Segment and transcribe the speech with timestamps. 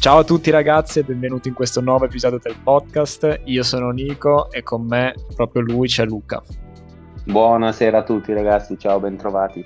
[0.00, 3.42] Ciao a tutti ragazzi e benvenuti in questo nuovo episodio del podcast.
[3.44, 6.42] Io sono Nico e con me proprio lui c'è Luca.
[7.24, 9.62] Buonasera a tutti ragazzi, ciao, bentrovati.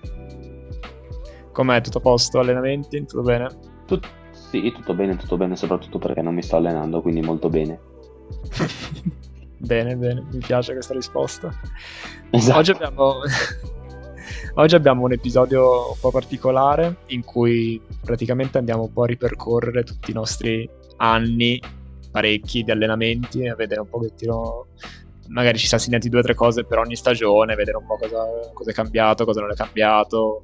[1.52, 1.80] Com'è?
[1.80, 2.41] Tutto a posto?
[2.41, 3.05] Allenamenti?
[3.05, 3.46] Tutto bene?
[3.86, 7.79] Tut- sì, tutto bene, tutto bene, soprattutto perché non mi sto allenando, quindi molto bene.
[9.59, 11.48] bene, bene, mi piace questa risposta.
[12.30, 12.59] Esatto.
[12.59, 13.21] Oggi abbiamo...
[14.57, 19.82] Oggi abbiamo un episodio un po' particolare in cui praticamente andiamo un po' a ripercorrere
[19.82, 20.68] tutti i nostri
[20.99, 21.61] anni,
[22.13, 24.68] parecchi di allenamenti e a vedere un pochettino
[25.29, 28.25] magari ci siamo segnati due o tre cose per ogni stagione, vedere un po' cosa,
[28.53, 30.40] cosa, è cambiato, cosa non è cambiato,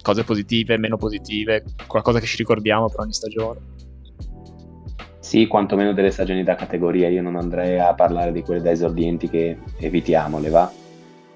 [0.00, 3.60] cose positive, meno positive, qualcosa che ci ricordiamo per ogni stagione.
[5.18, 9.28] Sì, quantomeno delle stagioni da categoria, io non andrei a parlare di quelle da esordienti
[9.28, 10.70] che evitiamo, le va?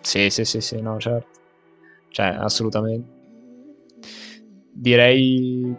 [0.00, 1.42] Sì, sì, sì, sì, no, certo.
[2.14, 3.10] Cioè, assolutamente.
[4.72, 5.74] Direi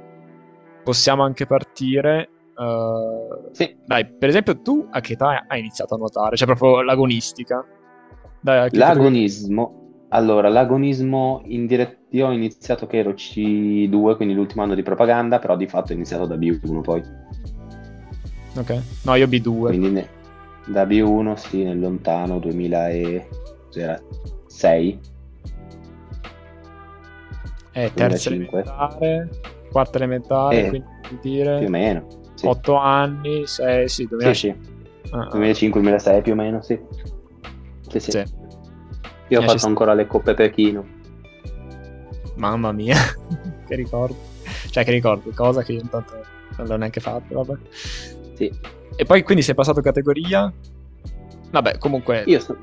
[0.83, 2.29] possiamo anche partire.
[2.57, 3.73] Uh, sì.
[3.85, 6.35] Dai, per esempio, tu a che età hai iniziato a nuotare?
[6.35, 7.65] Cioè, proprio l'agonistica?
[8.41, 10.07] Dai, L'agonismo.
[10.09, 11.99] Allora, l'agonismo in diretto.
[12.09, 15.95] Io ho iniziato che ero C2, quindi l'ultimo anno di propaganda, però di fatto ho
[15.95, 17.01] iniziato da B1 poi.
[18.57, 18.81] Ok.
[19.05, 19.67] No, io B2.
[19.67, 20.09] Quindi ne...
[20.65, 25.13] da B1, sì, nel lontano 2006.
[27.77, 28.61] Eh, terza 2005.
[28.61, 29.29] elementare,
[29.69, 30.87] quarta elementare, eh, quindi
[31.21, 31.57] dire...
[31.57, 32.07] Più o meno.
[32.35, 32.47] Sì.
[32.47, 34.33] 8 anni, 6, sì, 2000...
[34.33, 34.73] sì, sì.
[35.11, 36.79] Uh, 2005-2006 più o meno, sì.
[37.89, 38.23] Sì, sì.
[39.27, 40.85] Io ho fatto st- ancora le coppe Pechino.
[42.35, 42.95] Mamma mia,
[43.67, 44.15] che ricordo.
[44.69, 46.13] Cioè, che ricordo, cosa che io intanto
[46.55, 47.59] non l'ho neanche fatto, vabbè.
[48.35, 48.51] Sì.
[48.95, 50.51] E poi quindi sei passato categoria?
[51.51, 52.23] Vabbè, comunque...
[52.27, 52.59] Io sono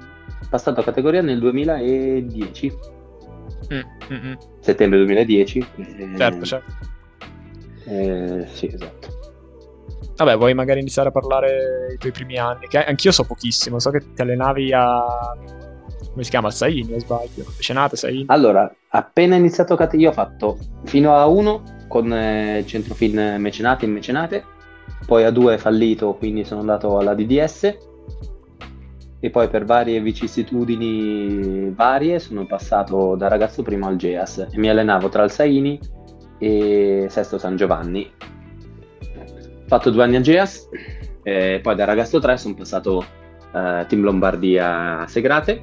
[0.48, 3.00] passato categoria nel 2010.
[3.72, 4.34] Mm, mm, mm.
[4.60, 5.66] Settembre 2010.
[6.16, 6.72] Certo, certo.
[7.86, 9.20] Eh, sì, esatto.
[10.16, 12.68] Vabbè, vuoi magari iniziare a parlare dei tuoi primi anni?
[12.68, 15.02] Che anch'io so pochissimo, so che ti allenavi a...
[16.10, 16.48] come si chiama?
[16.48, 17.44] A Saini, sbaglio?
[17.58, 18.24] Cenate, Saini?
[18.28, 23.92] Allora, appena iniziato a io ho fatto fino a 1 con eh, Centrofin Mecenate in
[23.92, 24.44] Mecenate,
[25.06, 27.76] poi a 2 fallito, quindi sono andato alla DDS
[29.24, 34.68] e poi per varie vicissitudini varie sono passato da ragazzo primo al GEAS e mi
[34.68, 35.78] allenavo tra il Saini
[36.38, 38.10] e Sesto San Giovanni.
[38.18, 40.68] Ho fatto due anni al GEAS,
[41.22, 45.62] e poi da ragazzo 3 sono passato uh, Team Lombardia a Segrate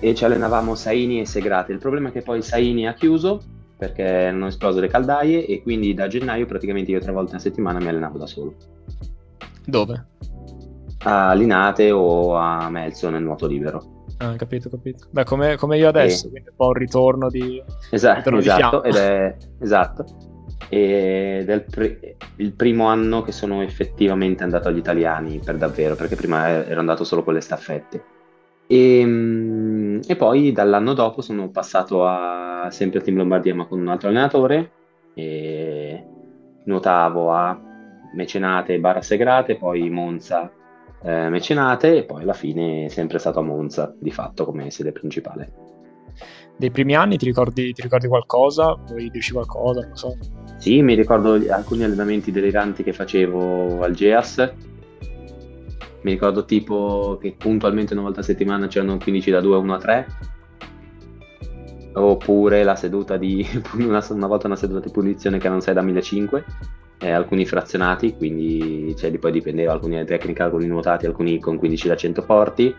[0.00, 1.70] e ci allenavamo Saini e Segrate.
[1.70, 3.40] Il problema è che poi Saini ha chiuso
[3.78, 7.78] perché hanno esploso le caldaie e quindi da gennaio praticamente io tre volte a settimana
[7.78, 8.56] mi allenavo da solo.
[9.64, 10.06] Dove?
[11.04, 14.04] A Linate o a Melzo nel nuoto libero.
[14.18, 15.06] Ah, capito, capito.
[15.10, 16.30] Beh, come, come io adesso, e...
[16.30, 17.62] quindi un po' un ritorno di...
[17.90, 20.04] Esatto, ritorno esatto, di ed è, esatto.
[20.68, 25.96] Ed è il, pr- il, primo anno che sono effettivamente andato agli italiani per davvero,
[25.96, 28.04] perché prima ero andato solo con le staffette.
[28.66, 33.80] E, ehm, e poi dall'anno dopo sono passato a sempre a Team Lombardia ma con
[33.80, 34.70] un altro allenatore
[35.14, 36.04] e
[36.64, 37.60] nuotavo a
[38.14, 40.50] Mecenate, Barra Segrate, poi Monza
[41.04, 44.92] eh, mecenate e poi alla fine è sempre stato a Monza di fatto come sede
[44.92, 45.52] principale.
[46.56, 48.74] Dei primi anni ti ricordi, ti ricordi qualcosa?
[48.86, 49.80] Vuoi dirci qualcosa?
[49.86, 50.16] Non so.
[50.58, 54.52] Sì, mi ricordo alcuni allenamenti deliranti che facevo al GEAS.
[56.02, 59.78] Mi ricordo tipo che puntualmente una volta a settimana c'erano 15 da 2 1 a
[59.78, 60.06] 3
[61.94, 63.46] oppure la seduta di
[63.78, 66.44] una, una volta una seduta di punizione che erano 6 da 1500
[67.02, 71.88] eh, alcuni frazionati, quindi cioè, poi dipendeva, alcuni a tecnica, alcuni nuotati, alcuni con 15
[71.88, 72.74] da 100 porti,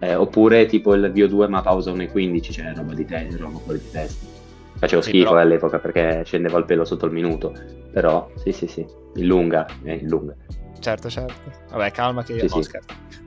[0.00, 3.90] eh, oppure tipo il VO2 ma pausa 1,15, cioè roba di te, roba fuori di
[3.90, 4.26] testa.
[4.76, 5.40] Facevo schifo però...
[5.40, 7.54] all'epoca perché scendeva il pelo sotto il minuto,
[7.92, 10.34] però sì sì sì, in lunga, eh, in lunga.
[10.80, 11.34] Certo, certo.
[11.70, 12.78] Vabbè, calma che io sì, no, sì.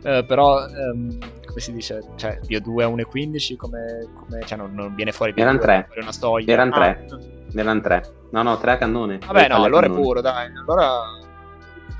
[0.08, 4.96] Uh, però, um, come si dice, cioè, VO2 a 1,15 come, come, cioè, non, non
[4.96, 5.88] viene fuori Erano tre.
[5.96, 6.52] Una storia.
[6.52, 7.06] Erano tre.
[7.10, 7.60] Ah.
[7.60, 8.04] Erano tre.
[8.32, 9.20] No, no, tre a cannone.
[9.20, 10.02] Vabbè, no, allora cannone.
[10.02, 10.52] è puro, dai.
[10.56, 10.90] Allora...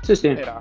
[0.00, 0.26] Sì, sì.
[0.26, 0.60] Era...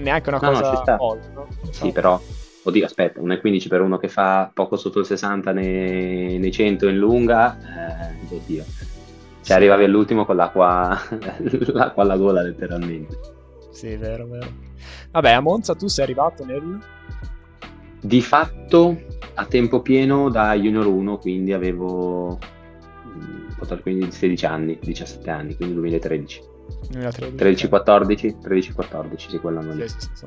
[0.00, 0.96] Neanche una no, cosa no, ci sta.
[0.96, 1.48] Folle, no?
[1.70, 2.20] Sì, però...
[2.66, 6.96] Oddio, aspetta, 1,15 per uno che fa poco sotto il 60 nei, nei 100 in
[6.96, 8.64] lunga, eh, oddio.
[8.64, 8.72] Cioè,
[9.40, 9.52] sì.
[9.52, 10.98] arrivavi all'ultimo con l'acqua,
[11.72, 13.33] l'acqua alla gola, letteralmente.
[13.74, 14.46] Sì, vero, vero.
[15.10, 16.80] Vabbè, a Monza tu sei arrivato nel...
[18.00, 19.02] Di fatto
[19.34, 22.38] a tempo pieno da Junior 1, quindi avevo
[23.82, 26.42] quindi 16 anni, 17 anni, quindi 2013.
[26.90, 27.66] 2013.
[27.66, 29.88] 13-14, 13-14, sì, quell'anno lì.
[29.88, 30.26] Sì, sì, sì.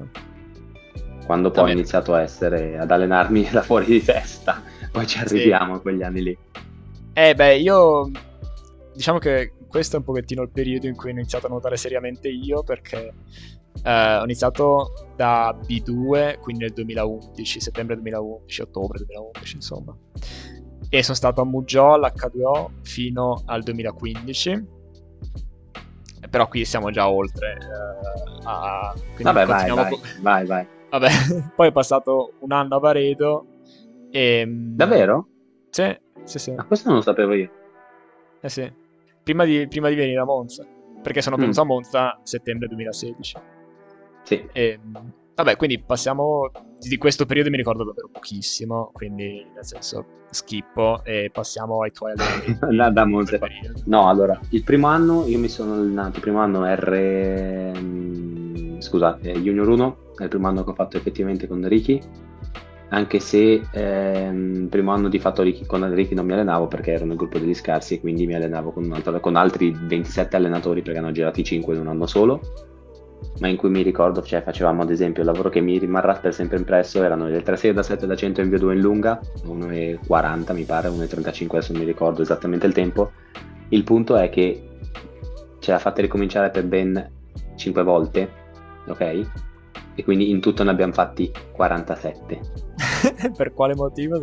[1.26, 4.62] Quando poi ho iniziato a essere, ad allenarmi da fuori di testa,
[4.92, 6.38] poi ci arriviamo a quegli anni lì.
[7.14, 8.12] Eh beh, io
[8.94, 12.30] diciamo che questo è un pochettino il periodo in cui ho iniziato a nuotare seriamente
[12.30, 13.14] io perché
[13.84, 19.96] eh, ho iniziato da B2, quindi nel 2011, settembre 2011, ottobre 2011, insomma.
[20.90, 24.76] E sono stato a Mugello all'H2O fino al 2015
[26.30, 27.58] però qui siamo già oltre.
[27.62, 28.94] Uh, a...
[29.22, 30.68] Vabbè, vai, vai, po- vai, vai.
[30.90, 31.10] Vabbè,
[31.56, 33.46] poi è passato un anno a Varedo
[34.12, 34.40] e...
[34.40, 35.28] Ehm, Davvero?
[35.70, 36.52] Sì, sì, sì.
[36.52, 37.52] Ma questo non lo sapevo io.
[38.42, 38.72] Eh sì.
[39.28, 40.66] Prima di, prima di venire a Monza.
[41.04, 41.64] Perché sono venuto mm.
[41.64, 43.38] a Monza settembre 2016.
[44.24, 44.48] Sì.
[44.54, 44.80] E,
[45.36, 46.50] vabbè, quindi passiamo...
[46.80, 52.14] Di questo periodo mi ricordo davvero pochissimo, quindi nel senso schippo e passiamo ai tuoi
[52.16, 52.94] allenamenti.
[52.94, 53.40] da Monza.
[53.86, 57.72] No, allora, il primo anno io mi sono allenato, il primo anno R...
[57.78, 62.00] Mm, scusate, Junior 1, è il primo anno che ho fatto effettivamente con Ricky
[62.90, 67.18] anche se ehm, primo anno di fatto con Ricky non mi allenavo perché ero nel
[67.18, 71.12] gruppo degli scarsi e quindi mi allenavo con, altro, con altri 27 allenatori perché hanno
[71.12, 72.42] girati 5 in un anno solo
[73.40, 76.34] ma in cui mi ricordo, cioè facevamo ad esempio il lavoro che mi rimarrà per
[76.34, 79.20] sempre impresso erano le 3 serie da 7 da 100 in via 2 in lunga
[79.46, 83.12] 1,40 mi pare, 1,35 adesso non mi ricordo esattamente il tempo
[83.70, 84.64] il punto è che
[85.60, 87.12] ce l'ha fatta ricominciare per ben
[87.56, 88.30] 5 volte
[88.88, 89.47] ok?
[89.98, 92.40] E quindi in tutto ne abbiamo fatti 47.
[93.36, 94.20] per quale motivo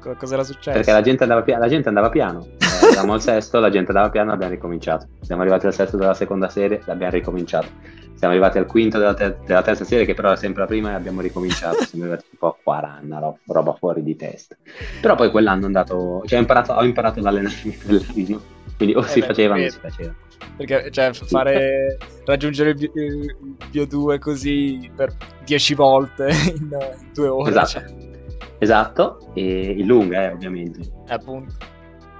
[0.00, 0.76] Cosa era successo?
[0.76, 2.46] Perché la gente andava, pia- la gente andava piano.
[2.58, 5.06] Eh, eravamo al sesto, la gente andava piano, abbiamo ricominciato.
[5.20, 7.68] Siamo arrivati al sesto della seconda serie, l'abbiamo ricominciato.
[8.14, 10.90] Siamo arrivati al quinto della, ter- della terza serie, che però era sempre la prima,
[10.90, 11.84] e abbiamo ricominciato.
[11.84, 14.56] Siamo arrivati un po' a 40, roba, roba fuori di testa.
[15.00, 16.22] Però poi quell'anno è andato.
[16.24, 18.42] Cioè, ho imparato, ho imparato ad allenarmi quell'anno.
[18.76, 20.14] Quindi o eh si beh, faceva o non si faceva.
[20.56, 23.36] Perché cioè, fare raggiungere il, il
[23.70, 25.14] Bio 2 così per
[25.44, 27.50] 10 volte in, in due ore.
[27.50, 27.68] Esatto.
[27.68, 28.12] Cioè.
[28.58, 30.80] Esatto, e in lunga, eh, ovviamente.
[31.08, 31.54] Appunto.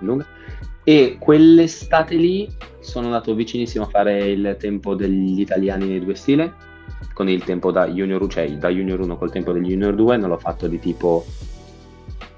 [0.01, 0.27] In lunga.
[0.83, 2.47] E quell'estate lì
[2.81, 6.53] sono andato vicinissimo a fare il tempo degli italiani nei due stile,
[7.15, 10.29] con il tempo da Junior, cioè da Junior 1 col tempo degli Junior 2, non
[10.29, 11.25] l'ho fatto di tipo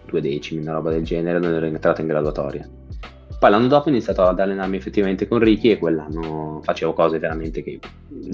[0.06, 2.68] due decimi, una roba del genere, non ero entrato in graduatoria.
[3.46, 7.62] Poi l'anno dopo ho iniziato ad allenarmi effettivamente con Ricky e quell'anno facevo cose veramente
[7.62, 7.78] che...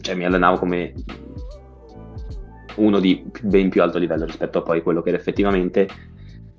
[0.01, 0.95] cioè mi allenavo come
[2.77, 5.87] uno di ben più alto livello rispetto a poi quello che era effettivamente.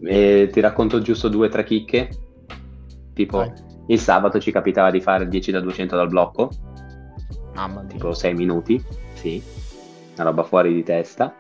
[0.03, 2.09] E ti racconto giusto due o tre chicche.
[3.15, 3.53] Tipo, Vai.
[3.87, 6.51] il sabato ci capitava di fare 10 da 200 dal blocco.
[7.55, 7.89] Mamma mia.
[7.89, 8.79] Tipo 6 minuti,
[9.13, 9.41] sì.
[10.13, 11.33] Una roba fuori di testa.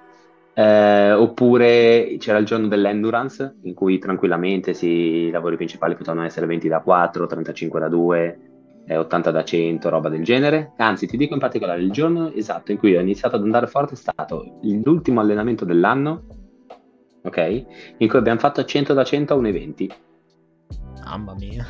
[0.55, 6.45] Eh, oppure c'era il giorno dell'endurance in cui tranquillamente sì, i lavori principali potevano essere
[6.45, 8.39] 20 da 4, 35 da 2,
[8.85, 10.73] eh, 80 da 100, roba del genere.
[10.77, 13.93] Anzi, ti dico in particolare, il giorno esatto in cui ho iniziato ad andare forte
[13.93, 16.23] è stato l'ultimo allenamento dell'anno,
[17.23, 17.65] ok?
[17.97, 19.89] In cui abbiamo fatto 100 da 100 a 1,20.
[21.05, 21.65] Mamma mia.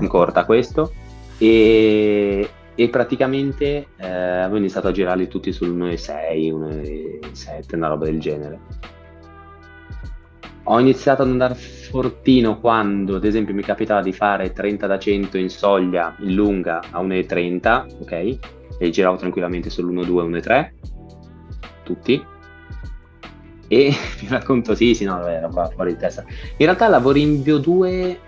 [0.00, 0.92] In corta questo.
[1.38, 8.20] E, e praticamente eh, avevo iniziato a girarli tutti sul 1,6, 1,7, una roba del
[8.20, 8.60] genere.
[10.64, 15.38] Ho iniziato ad andare fortino quando, ad esempio, mi capitava di fare 30 da 100
[15.38, 18.38] in soglia, in lunga, a 1,30, ok?
[18.78, 20.70] E giravo tranquillamente sull'1,2, 1,3,
[21.82, 22.22] tutti.
[23.68, 26.24] E vi racconto, sì, sì, no, era fuori di testa.
[26.26, 28.18] In realtà lavori in Bio 2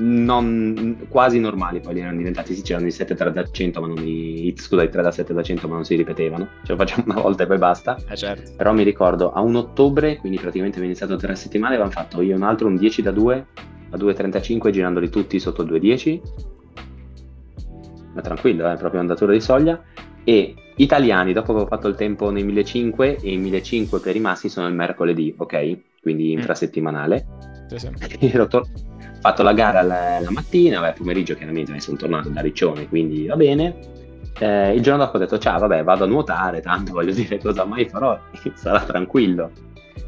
[0.00, 3.86] non, quasi normali poi li erano diventati sì c'erano i 7 3 da 100 ma
[3.86, 6.78] non i scusa i 3 da 7 da 100 ma non si ripetevano ce lo
[6.78, 8.52] facciamo una volta e poi basta eh certo.
[8.56, 12.32] però mi ricordo a un ottobre quindi praticamente abbiamo iniziato tre settimane avevamo fatto io
[12.32, 13.46] e un altro un 10 da 2
[13.90, 16.20] a 2,35 girandoli tutti sotto 2,10
[18.14, 19.82] ma tranquillo eh, proprio andatura di soglia
[20.24, 24.20] e italiani dopo che ho fatto il tempo nei 1500 e i 1500 per i
[24.20, 26.38] maschi sono il mercoledì ok quindi mm.
[26.38, 27.26] infrasettimanale
[27.68, 27.88] sì, sì.
[28.32, 28.66] ero, to-
[29.20, 33.26] fatto la gara la, la mattina, beh, pomeriggio chiaramente mi sono tornato da Riccione, quindi
[33.26, 33.98] va bene.
[34.38, 37.64] Eh, il giorno dopo ho detto ciao, vabbè, vado a nuotare, tanto voglio dire cosa
[37.64, 38.18] mai farò,
[38.54, 39.50] sarà tranquillo.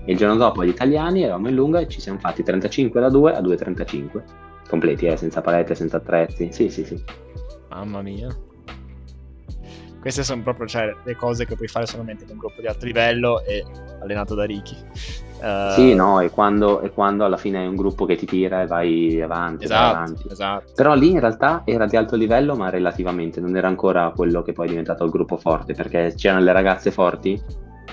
[0.04, 3.08] E il giorno dopo gli italiani eravamo in lunga e ci siamo fatti 35 da
[3.08, 4.22] 2 a 2,35.
[4.68, 6.48] Completi, eh, senza palette, senza attrezzi.
[6.50, 7.02] Sì, sì, sì.
[7.68, 8.28] Mamma mia.
[10.02, 12.84] Queste sono proprio cioè, le cose che puoi fare solamente con un gruppo di alto
[12.84, 13.64] livello e
[14.00, 14.76] allenato da Ricky.
[15.40, 18.62] Uh, sì, no, è quando, è quando, alla fine è un gruppo che ti tira
[18.62, 19.62] e vai avanti.
[19.62, 20.26] Esatto, vai avanti.
[20.28, 20.72] esatto.
[20.74, 24.52] Però lì in realtà era di alto livello, ma relativamente, non era ancora quello che
[24.52, 27.40] poi è diventato il gruppo forte, perché c'erano le ragazze forti,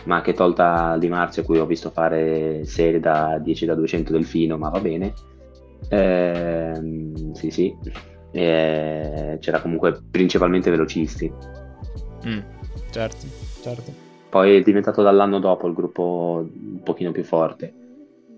[0.06, 4.58] ma che tolta Di Marzio, cui ho visto fare serie da 10 da 200 delfino,
[4.58, 5.13] ma va bene.
[5.89, 7.78] Ehm, sì, sì.
[8.32, 11.32] E c'era comunque principalmente velocisti.
[12.27, 12.39] Mm,
[12.91, 13.25] certo,
[13.61, 13.93] certo.
[14.29, 17.73] Poi è diventato dall'anno dopo il gruppo un pochino più forte.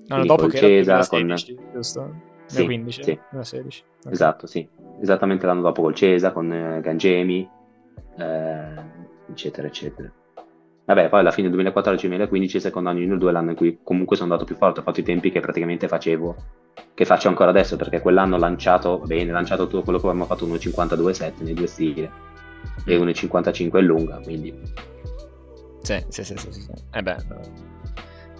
[0.07, 1.71] L'anno dopo che Cesar, era 2016, con...
[1.73, 2.13] giusto?
[2.45, 3.03] Sì, 2015?
[3.03, 3.19] sì.
[3.31, 3.83] 2016.
[4.05, 4.11] ok.
[4.11, 4.67] Esatto, sì.
[5.01, 7.49] Esattamente l'anno dopo col Cesa, con eh, Gangemi,
[8.17, 8.83] eh,
[9.29, 10.11] eccetera, eccetera.
[10.85, 14.45] Vabbè, poi alla fine 2014-2015, secondo anno 2 è l'anno in cui comunque sono andato
[14.45, 16.35] più forte, ho fatto i tempi che praticamente facevo,
[16.93, 20.45] che faccio ancora adesso, perché quell'anno ho lanciato, bene, lanciato tutto quello che avevamo fatto
[20.47, 22.09] 1,52,7 nei due stili
[22.85, 24.53] e 1,55 è lunga, quindi
[25.81, 26.67] Sì, sì, sì, sì, sì.
[26.91, 27.15] Eh beh,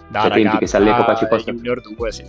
[0.08, 2.24] da Cioè, tempi che se all'epoca ci fosse- Junior 2, sì.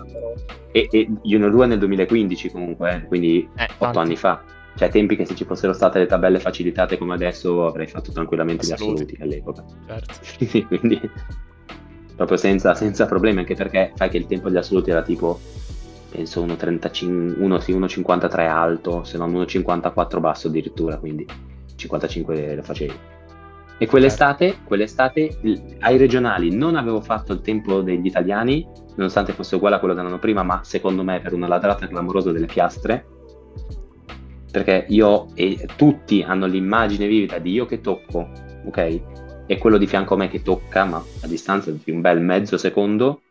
[0.71, 3.97] E, e Junior 2 nel 2015 comunque, eh, quindi Eh, 8 infatti.
[3.97, 4.43] anni fa.
[4.75, 8.65] Cioè tempi che se ci fossero state le tabelle facilitate come adesso avrei fatto tranquillamente
[8.65, 9.15] gli Assoluti.
[9.19, 9.63] all'epoca.
[9.85, 10.19] Certo.
[10.67, 10.99] quindi
[12.15, 15.39] proprio senza, senza problemi, anche perché fai che il tempo degli assoluti era tipo,
[16.09, 21.25] penso 1,35, uno, sì, 1,53 alto, se non 1,54 basso addirittura, quindi
[21.83, 22.93] 55 lo facevi.
[23.77, 29.55] E quell'estate, quell'estate il- ai regionali non avevo fatto il tempo degli italiani, nonostante fosse
[29.55, 33.05] uguale a quello dell'anno prima, ma secondo me per una ladrata clamorosa delle piastre,
[34.51, 38.29] perché io e tutti hanno l'immagine vivida di io che tocco,
[38.65, 39.01] ok?
[39.47, 42.57] E quello di fianco a me che tocca, ma a distanza di un bel mezzo
[42.57, 43.21] secondo,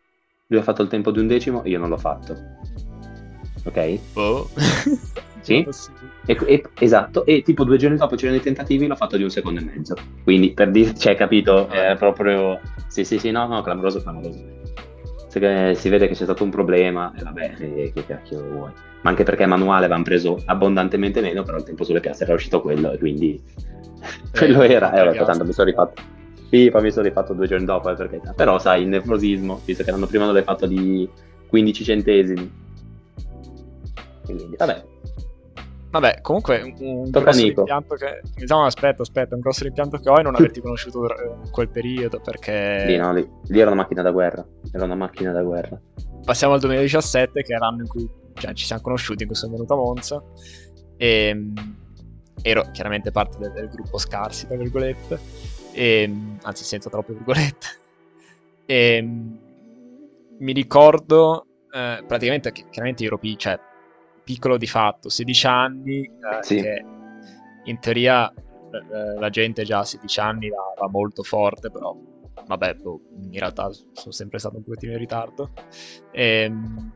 [0.49, 2.37] lui ha fatto il tempo di un decimo, io non l'ho fatto.
[3.65, 4.13] Ok?
[4.13, 4.51] Boh.
[5.41, 5.67] Sì?
[6.25, 9.31] E, e- esatto, e tipo due giorni dopo c'erano i tentativi, l'ho fatto di un
[9.31, 9.95] secondo e mezzo.
[10.23, 11.69] Quindi per dire, cioè, capito?
[11.69, 12.61] È proprio.
[12.87, 14.61] Sì, sì, sì, no, no, clamoroso, clamoroso.
[15.29, 18.71] Se che- si vede che c'è stato un problema, e vabbè, e che cacchio vuoi.
[19.03, 22.61] Ma anche perché manuale avevano preso abbondantemente meno, però il tempo sulle piastre era uscito
[22.61, 23.43] quello, e quindi
[24.31, 24.93] quello era.
[24.93, 26.03] E poi tanto mi sono rifatto.
[26.51, 28.33] Sì, poi mi sono rifatto due giorni dopo, eh, per carità.
[28.35, 31.09] Però sai, il nervosismo, visto che l'anno prima non l'hai fatto di
[31.49, 32.53] 15 centesimi.
[34.25, 34.85] Quindi, vabbè,
[35.93, 37.61] Vabbè, comunque un, un grosso Nico.
[37.61, 38.23] rimpianto che...
[38.35, 41.69] Diciamo, aspetta, aspetta, un grosso rimpianto che ho è non averti conosciuto eh, in quel
[41.69, 42.85] periodo perché...
[42.87, 44.43] lì, no, lì, lì era una macchina da guerra.
[44.73, 45.79] Era una macchina da guerra.
[46.25, 49.53] passiamo al 2017 che è l'anno in cui cioè, ci siamo conosciuti in cui sono
[49.53, 50.23] venuto a Monza
[50.97, 51.57] e mm,
[52.41, 55.19] ero chiaramente parte del, del gruppo scarsi tra virgolette
[55.73, 57.67] e, mm, anzi senza troppe virgolette
[58.65, 59.35] e mm,
[60.39, 63.59] mi ricordo eh, praticamente che chiaramente ero pi- cioè,
[64.25, 66.11] piccolo di fatto 16 anni eh,
[66.43, 66.57] Sì.
[66.61, 66.85] che
[67.65, 71.95] in teoria eh, la gente già a 16 anni va, va molto forte però
[72.47, 73.01] vabbè, boh,
[73.31, 75.51] in realtà sono sempre stato un pochettino in ritardo.
[76.13, 76.93] Ehm,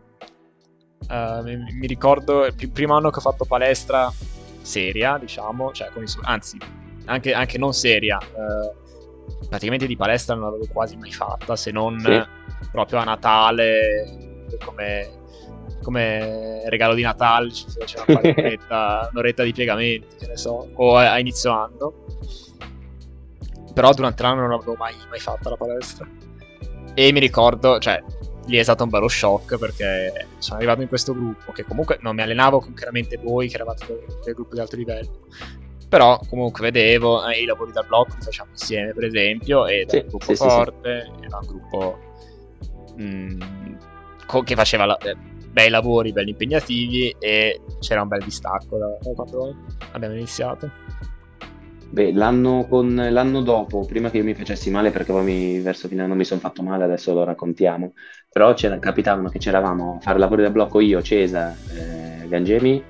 [1.08, 4.10] eh, mi, mi ricordo il primo anno che ho fatto palestra
[4.62, 6.58] seria, diciamo, cioè con i su- anzi,
[7.06, 8.18] anche, anche non seria.
[8.18, 8.84] eh,
[9.48, 12.68] praticamente di palestra non l'avevo quasi mai fatta, se non Sì.
[12.72, 15.08] proprio a Natale, come,
[15.86, 20.68] come regalo di Natale ci si faceva fare un'oretta, un'oretta di piegamenti, che ne so,
[20.74, 21.94] o a, a inizio anno.
[23.72, 26.08] Però durante l'anno non l'avevo mai, mai fatta la palestra.
[26.94, 28.02] E mi ricordo, cioè,
[28.46, 32.16] lì è stato un bello shock perché sono arrivato in questo gruppo che comunque non
[32.16, 35.26] mi allenavo con chiaramente voi che eravate del, del gruppo di alto livello.
[35.88, 39.96] Però comunque vedevo eh, i lavori dal blocco li facciamo insieme, per esempio, ed Sì,
[39.98, 40.48] un gruppo sì, sì, sì.
[40.48, 41.98] forte, era un gruppo
[43.00, 43.40] mm,
[44.26, 45.16] co- che faceva la- eh,
[45.56, 49.56] bei lavori, belli impegnativi e c'era un bel distacco da, quando
[49.92, 50.70] abbiamo iniziato.
[51.88, 55.88] Beh, l'anno, con, l'anno dopo, prima che io mi facessi male, perché poi mi- verso
[55.88, 57.94] fine anno mi sono fatto male, adesso lo raccontiamo,
[58.30, 62.84] però capitavano che c'eravamo a fare lavori da blocco io, Cesa, eh, Gangemi,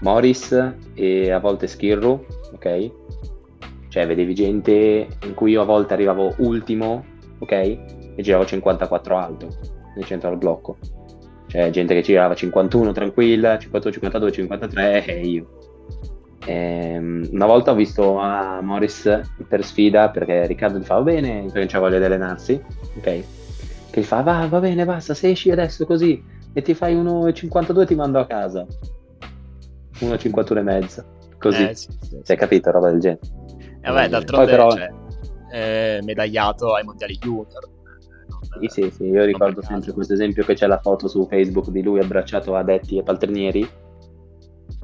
[0.00, 2.90] Morris e a volte Skirru, ok?
[3.88, 7.04] Cioè vedevi gente in cui io a volte arrivavo ultimo,
[7.38, 7.52] ok?
[7.52, 9.48] E giravo 54 alto
[9.94, 10.97] nel centro del blocco.
[11.48, 15.46] Cioè gente che girava 51 tranquilla, 51, 52, 53 e io.
[16.44, 21.46] Ehm, una volta ho visto a Morris per sfida perché Riccardo gli fa va bene,
[21.52, 22.62] perché c'ha voglia di allenarsi,
[22.96, 23.02] ok?
[23.90, 27.86] Che gli fa va, va bene, basta, se esci adesso così e ti fai 1,52
[27.86, 28.66] ti mando a casa.
[30.00, 31.04] 1,51 e mezza,
[31.38, 31.62] così.
[31.68, 32.32] Eh, sì, sì, sì.
[32.32, 33.20] Hai capito, roba del genere.
[33.80, 34.90] E vabbè, d'altronde Poi però- cioè,
[35.52, 37.68] eh, medagliato ai mondiali junior.
[38.60, 41.82] Sì, sì, sì, io ricordo sempre questo esempio che c'è la foto su Facebook di
[41.82, 43.68] lui abbracciato a Detti e Paltrinieri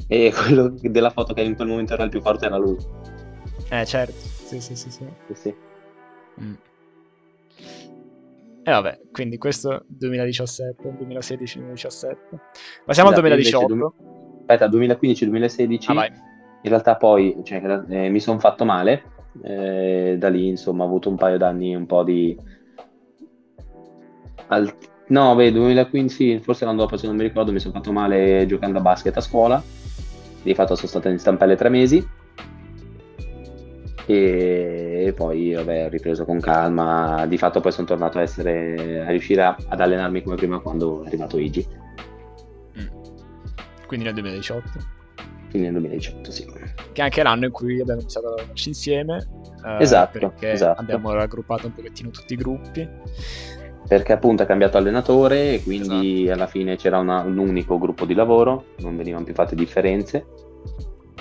[0.06, 2.76] e quello della foto che in quel momento era il più forte era lui.
[3.70, 4.12] Eh, certo.
[4.12, 5.06] Sì, sì, sì, sì.
[5.28, 5.54] Sì, sì.
[6.42, 6.54] Mm.
[8.66, 12.16] E vabbè, quindi questo 2017, 2016-2017.
[12.84, 13.94] Passiamo al Esatto, invece 2018.
[14.46, 19.02] Aspetta, 2015-2016 Ah, in realtà poi cioè, eh, mi sono fatto male,
[19.42, 22.38] eh, da lì insomma ho avuto un paio d'anni un po' di...
[24.48, 24.72] Al...
[25.08, 28.46] No, beh, 2015, sì, forse l'anno dopo se non mi ricordo, mi sono fatto male
[28.46, 29.62] giocando a basket a scuola,
[30.42, 32.06] di fatto sono stato in stampelle tre mesi
[34.06, 39.08] e poi vabbè, ho ripreso con calma, di fatto poi sono tornato a, essere, a
[39.10, 41.66] riuscire a- ad allenarmi come prima quando è arrivato Igi.
[42.78, 42.86] Mm.
[43.86, 44.70] Quindi nel 2018.
[45.50, 46.44] Quindi nel 2018, sì.
[46.44, 49.26] Che è anche l'anno in cui abbiamo iniziato a lavorarci insieme.
[49.64, 50.80] eh, Esatto, Perché esatto.
[50.80, 52.88] abbiamo raggruppato un pochettino tutti i gruppi.
[53.86, 56.32] Perché appunto ha cambiato allenatore e quindi Esatto.
[56.32, 60.26] alla fine c'era una- un unico gruppo di lavoro, non venivano più fatte differenze.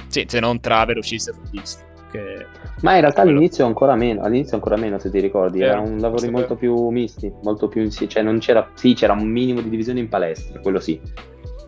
[0.08, 1.84] Sì, se non tra velocisti e futisti.
[2.12, 2.46] Che...
[2.82, 5.98] Ma in realtà all'inizio ancora meno, all'inizio ancora meno se ti ricordi, Vero, era un
[5.98, 9.70] lavori molto più misti, molto più insieme, cioè non c'era, sì c'era un minimo di
[9.70, 11.01] divisione in palestra, quello sì,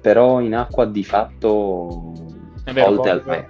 [0.01, 2.13] però in acqua di fatto
[2.71, 3.45] vero, tolte, al- eh,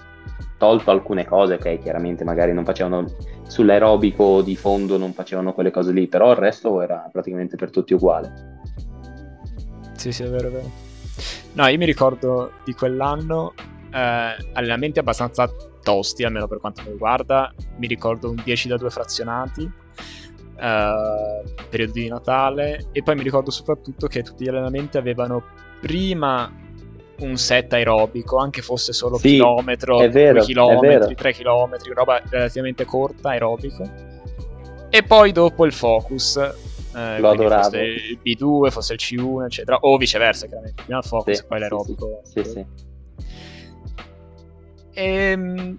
[0.57, 3.05] tolto alcune cose, ok, chiaramente magari non facevano
[3.47, 7.93] sull'aerobico di fondo non facevano quelle cose lì, però il resto era praticamente per tutti
[7.93, 8.59] uguale.
[9.93, 10.71] Sì, sì, è vero, è vero.
[11.53, 13.53] No, io mi ricordo di quell'anno
[13.91, 15.49] eh, allenamenti abbastanza
[15.81, 17.53] tosti, almeno per quanto mi riguarda.
[17.77, 19.71] Mi ricordo un 10 da 2 frazionati,
[20.59, 25.43] eh, periodo di Natale, e poi mi ricordo soprattutto che tutti gli allenamenti avevano
[25.79, 26.51] prima
[27.19, 31.13] un set aerobico, anche fosse solo Sì, chilometro, vero, 2 è chilometri, vero.
[31.13, 33.83] 3 chilometri, roba relativamente corta, aerobico.
[34.89, 37.63] E poi dopo il focus, eh, Lo adoravo.
[37.63, 41.45] fosse il B2, fosse il C1, eccetera, o viceversa, chiaramente, prima il focus Sì, e
[41.45, 42.21] poi sì, l'aerobico.
[42.23, 42.65] Sì, sì.
[44.93, 45.77] Ehm,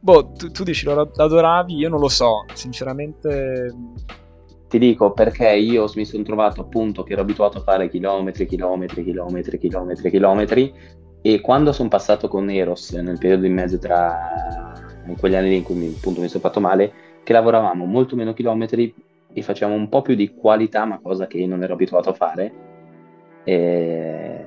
[0.00, 3.72] boh, tu, tu dici lo adoravi, io non lo so, sinceramente.
[4.68, 9.04] Ti dico perché io mi sono trovato appunto che ero abituato a fare chilometri, chilometri,
[9.04, 10.74] chilometri, chilometri, chilometri
[11.22, 14.72] e quando sono passato con Eros nel periodo in mezzo tra
[15.06, 16.92] in quegli anni in cui mi, appunto mi sono fatto male,
[17.22, 18.94] che lavoravamo molto meno chilometri
[19.32, 22.52] e facevamo un po' più di qualità, ma cosa che non ero abituato a fare.
[23.44, 24.44] E,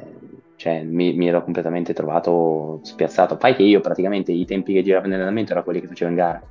[0.55, 3.37] cioè, mi, mi ero completamente trovato spiazzato.
[3.37, 6.15] Fai che io praticamente i tempi che giravo in allenamento erano quelli che facevo in
[6.15, 6.41] gara.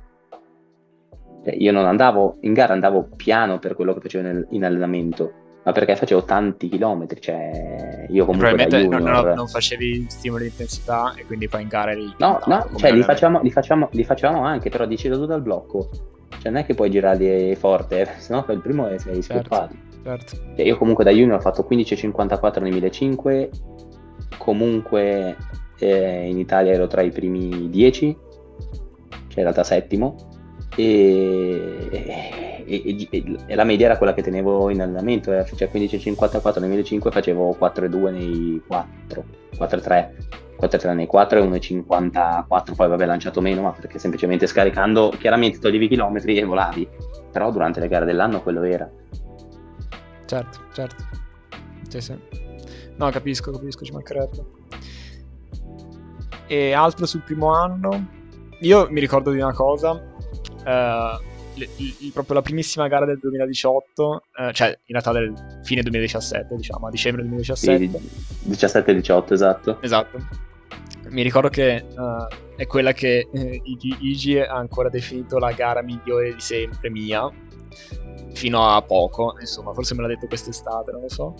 [1.49, 5.31] Cioè, io non andavo in gara, andavo piano per quello che facevo nel- in allenamento,
[5.63, 7.19] ma perché facevo tanti chilometri.
[7.19, 9.25] Cioè, io comunque probabilmente non, junior.
[9.25, 12.13] non- non facevi stimoli di intensità e quindi poi in gara eri.
[12.19, 15.89] No, no, cioè li facciamo, li, facciamo, li facciamo anche, però decido tu dal blocco.
[16.39, 19.43] Cioè, non è che puoi girarli forte, eh, sennò poi il primo è sei Certo.
[19.55, 19.75] scoppato.
[20.03, 20.35] Certo.
[20.55, 23.49] Cioè, io comunque da junior ho fatto 15,54 nel 1005,
[24.37, 25.35] comunque
[25.79, 28.17] eh, in Italia ero tra i primi 10,
[29.09, 30.15] cioè in realtà settimo,
[30.75, 31.89] e,
[32.65, 36.69] e- e- e- la media era quella che tenevo in allenamento, eh, cioè 15,54 nel
[36.69, 39.23] 1005 facevo 4,2 nei 4,
[39.57, 40.37] 4,3.
[40.59, 45.87] 4,3 nei 4 e 1,54 poi vabbè lanciato meno ma perché semplicemente scaricando chiaramente toglievi
[45.87, 46.85] chilometri e volavi
[47.31, 48.91] però durante le gare dell'anno quello era
[50.29, 51.03] Certo, certo.
[51.87, 52.15] Sì, sì.
[52.97, 54.45] No, capisco, capisco, ci mancherebbe.
[56.45, 58.07] E altro sul primo anno?
[58.59, 59.99] Io mi ricordo di una cosa.
[60.65, 61.19] Eh,
[61.55, 66.55] le- il- proprio la primissima gara del 2018, eh, cioè in realtà del fine 2017,
[66.55, 67.99] diciamo, a dicembre 2017.
[68.47, 70.17] 17-18 esatto Esatto.
[71.09, 71.85] Mi ricordo che eh,
[72.55, 77.27] è quella che eh, Iggy ha ancora definito la gara migliore di sempre mia.
[78.33, 81.33] Fino a poco, insomma, forse me l'ha detto quest'estate, non lo so.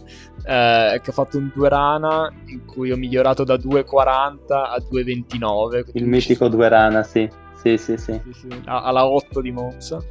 [0.44, 5.84] Eh, che ho fatto un due rana in cui ho migliorato da 2,40 a 2,29.
[5.84, 7.30] quindi il mitico due rana sì
[7.62, 10.02] sì sì sì sì, sì, alla 8 di Monza.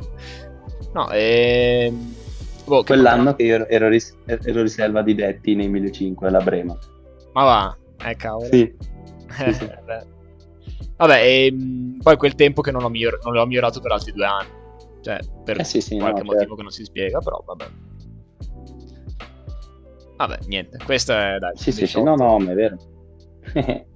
[0.92, 1.92] No, e...
[2.64, 6.40] boh, che quell'anno che io ero, ero ris- ero riserva di Detti nei 1500 alla
[6.40, 6.76] Brema
[7.32, 8.44] Ma va, eh cavolo.
[8.46, 8.74] sì
[9.52, 9.66] sì.
[9.84, 10.06] beh.
[10.96, 14.12] Vabbè, e mh, poi quel tempo che non, ho miglior- non l'ho migliorato per altri
[14.12, 14.50] due anni.
[15.00, 16.54] Cioè, per Eh sì, sì, qualche no, motivo certo.
[16.56, 17.66] che non si spiega, però vabbè.
[20.16, 21.52] Vabbè, niente, questo è dai.
[21.56, 22.04] sì sì sì 18.
[22.04, 22.76] no no ma è vero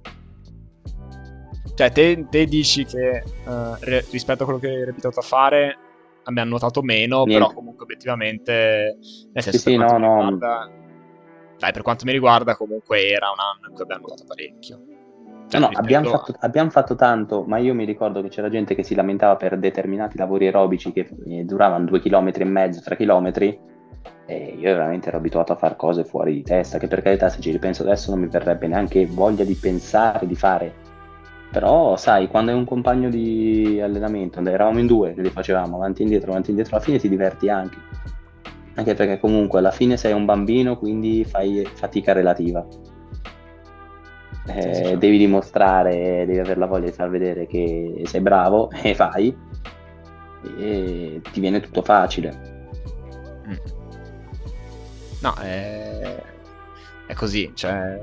[1.75, 3.23] Cioè, te, te dici che eh,
[3.79, 5.77] re- rispetto a quello che eri abituato a fare,
[6.23, 7.33] abbiamo notato meno, Niente.
[7.33, 8.97] però comunque obiettivamente,
[9.33, 10.15] nel senso, Sì, sì, no, no.
[10.15, 10.69] riguarda,
[11.57, 14.81] dai, per quanto mi riguarda, comunque era un anno in cui abbiamo notato parecchio.
[15.47, 18.83] Cioè, no, abbiamo fatto, abbiamo fatto tanto, ma io mi ricordo che c'era gente che
[18.83, 23.59] si lamentava per determinati lavori aerobici che eh, duravano due chilometri e mezzo, tre chilometri,
[24.25, 27.41] e io veramente ero abituato a fare cose fuori di testa, che per carità se
[27.41, 30.82] ci ripenso adesso non mi verrebbe neanche voglia di pensare, di fare.
[31.53, 36.05] Però, sai, quando hai un compagno di allenamento, eravamo in due, li facevamo avanti e
[36.05, 37.77] indietro, avanti e indietro, alla fine ti diverti anche.
[38.73, 42.65] Anche perché comunque alla fine sei un bambino, quindi fai fatica relativa.
[44.47, 44.97] Eh, Sì, sì, certo.
[44.97, 49.37] devi dimostrare, devi avere la voglia di far vedere che sei bravo e fai,
[50.57, 52.67] e ti viene tutto facile.
[53.47, 53.55] Mm.
[55.21, 56.23] No, è...
[57.05, 58.01] è così, cioè...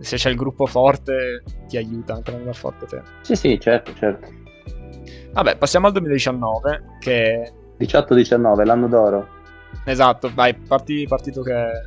[0.00, 3.02] Se c'è il gruppo forte ti aiuta anche a andare forte te.
[3.22, 4.28] Sì, sì, certo, certo.
[5.32, 7.52] Vabbè, passiamo al 2019, che...
[7.78, 9.28] 18-19, l'anno d'oro.
[9.84, 11.82] Esatto, vai, parti, parti tu che...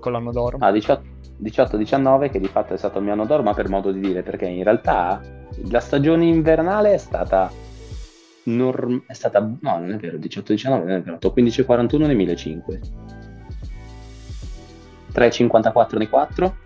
[0.00, 0.56] con l'anno d'oro.
[0.60, 1.02] Ah, 18,
[1.42, 4.22] 18-19 che di fatto è stato il mio anno d'oro, ma per modo di dire,
[4.22, 5.20] perché in realtà
[5.70, 7.50] la stagione invernale è stata
[8.44, 12.80] norm- è stata no, non è vero, 18-19 non è vero, 15-41 nei 1005.
[15.12, 16.56] 3-54 nei 4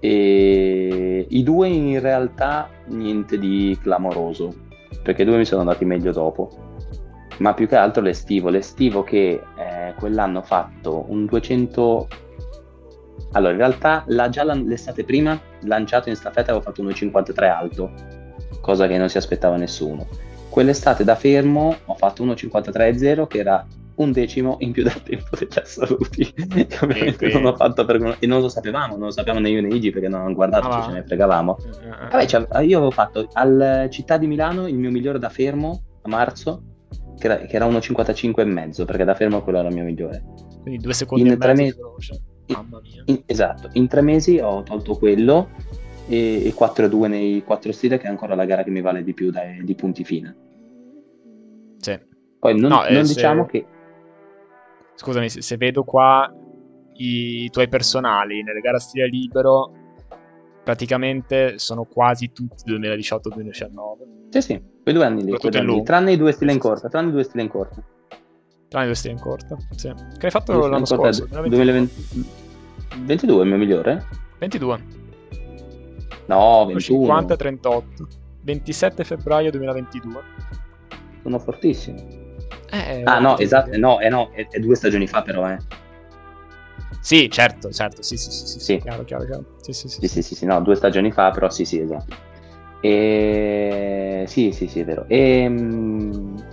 [0.00, 4.68] e i due in realtà niente di clamoroso
[5.02, 6.68] perché i due mi sono andati meglio dopo.
[7.38, 12.08] Ma più che altro l'estivo l'estivo che eh, quell'anno ho fatto un 200
[13.32, 17.92] allora in realtà la, già l'estate prima lanciato in staffetta avevo fatto un 1,53 alto
[18.60, 20.06] cosa che non si aspettava nessuno.
[20.48, 23.64] Quell'estate da fermo ho fatto 1,53,0 che era
[24.02, 26.32] un decimo in più del tempo degli assoluti.
[26.82, 28.16] ovviamente non ho fatto per...
[28.18, 30.68] E non lo sapevamo, non lo sapevamo né io né Igi perché non avevamo guardato,
[30.68, 31.56] ah, ce ne fregavamo.
[31.60, 35.82] Uh, Vabbè, cioè, io avevo fatto al Città di Milano il mio migliore da fermo
[36.02, 36.62] a marzo,
[37.18, 40.24] che era, che era 1,55 e mezzo, perché da fermo quello era il mio migliore.
[40.62, 41.78] Quindi due secondi in e tre mesi.
[42.46, 43.02] Mamma mia.
[43.06, 45.50] In, esatto, in tre mesi ho tolto quello
[46.08, 49.12] e, e 4-2 nei 4 stile, che è ancora la gara che mi vale di
[49.12, 50.36] più dai, di punti fine.
[51.78, 51.98] Sì.
[52.38, 53.50] Poi non, no, non diciamo se...
[53.50, 53.66] che
[55.00, 56.30] scusami, se, se vedo qua
[56.96, 59.72] i, i tuoi personali nelle gare a stile libero,
[60.62, 64.28] praticamente sono quasi tutti 2018-2019.
[64.28, 66.88] Sì, sì, quei due anni lì, quei due anni, tranne i due stile in corsa,
[66.88, 67.82] tranne i due stile in corsa.
[68.68, 69.90] Tranne i due stile in corsa, sì.
[70.18, 71.26] Che hai fatto l'anno scorso?
[71.26, 72.38] 2020...
[73.04, 74.06] 22 è il mio migliore?
[74.38, 74.84] 22.
[76.26, 77.20] No, 21.
[77.20, 77.82] 50-38.
[78.42, 80.22] 27 febbraio 2022.
[81.22, 82.19] Sono fortissimo.
[82.70, 85.58] Eh, ah no, esatto, no, eh, no è, è, due stagioni fa però, eh.
[87.00, 88.78] Sì, certo, certo, sì, sì, sì, sì, sì.
[88.78, 89.44] Chiaro, chiaro, chiaro.
[89.60, 92.14] Sì, sì, sì, sì, sì, sì, no, due stagioni fa, però sì, sì, esatto.
[92.80, 94.24] E...
[94.26, 95.04] Sì, sì, sì, è vero.
[95.08, 95.42] E...
[95.42, 96.44] Ehm,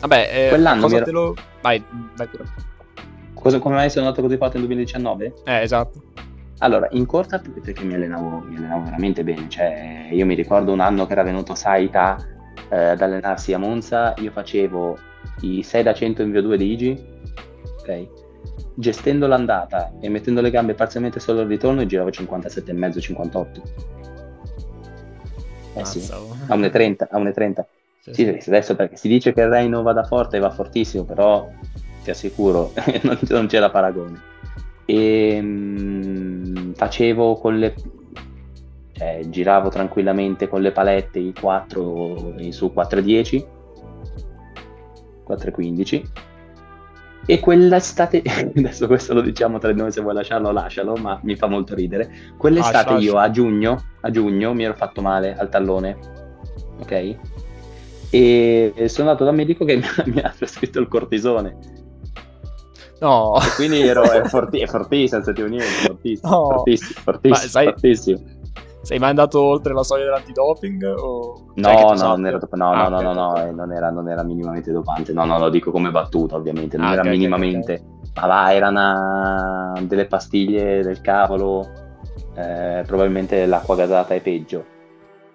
[0.00, 1.04] Vabbè, eh, quell'anno cosa ero...
[1.04, 1.34] te lo...
[1.62, 1.82] Vai,
[2.16, 2.44] vai pure.
[3.34, 5.34] Cosa, come mai sono andato così forte nel 2019?
[5.44, 6.02] Eh, esatto.
[6.58, 10.80] Allora, in corsa perché mi allenavo, mi allenavo veramente bene, cioè io mi ricordo un
[10.80, 12.16] anno che era venuto Saita
[12.70, 14.98] eh, ad allenarsi a Monza, io facevo
[15.40, 17.04] i 6 da 100 in VO2 di Igi,
[17.80, 18.08] ok?
[18.74, 23.62] Gestendo l'andata e mettendo le gambe parzialmente solo al ritorno, giravo 57,5, 58.
[25.74, 27.64] Eh sì, a 1,30, a 1,30.
[28.00, 28.48] Sì, sì, sì.
[28.48, 31.50] adesso perché si dice che il Reino vada forte e va fortissimo, però
[32.02, 32.72] ti assicuro,
[33.02, 34.20] non, non c'era paragone.
[34.84, 37.74] E mh, facevo con le
[38.92, 43.44] cioè, giravo tranquillamente con le palette i 4 su 4,10
[45.28, 46.02] 4.15
[47.28, 48.22] e quell'estate,
[48.56, 52.08] adesso questo lo diciamo tra noi se vuoi lasciarlo lascialo, ma mi fa molto ridere,
[52.38, 55.98] quell'estate ah, io a giugno, a giugno mi ero fatto male al tallone,
[56.80, 57.16] ok?
[58.10, 61.84] E sono andato dal medico che mi ha prescritto il cortisone.
[62.98, 63.36] No.
[63.36, 66.50] E quindi ero, è, forti, è fortissimo, senza niente, fortissimo, no.
[66.50, 68.22] fortissimo, fortissimo, sai, fortissimo.
[68.86, 70.94] Sei mai andato oltre la soglia dell'antidoping?
[70.96, 71.50] O...
[71.54, 73.46] No, no, non era, no, ah, no, okay, no, no, okay.
[73.46, 75.12] no, non, era, non era minimamente dopante.
[75.12, 76.76] No, no, lo dico come battuta, ovviamente.
[76.76, 77.82] Non ah, era okay, minimamente.
[78.14, 81.68] Ma va, erano delle pastiglie del cavolo.
[82.36, 84.64] Eh, probabilmente l'acqua gasata è peggio.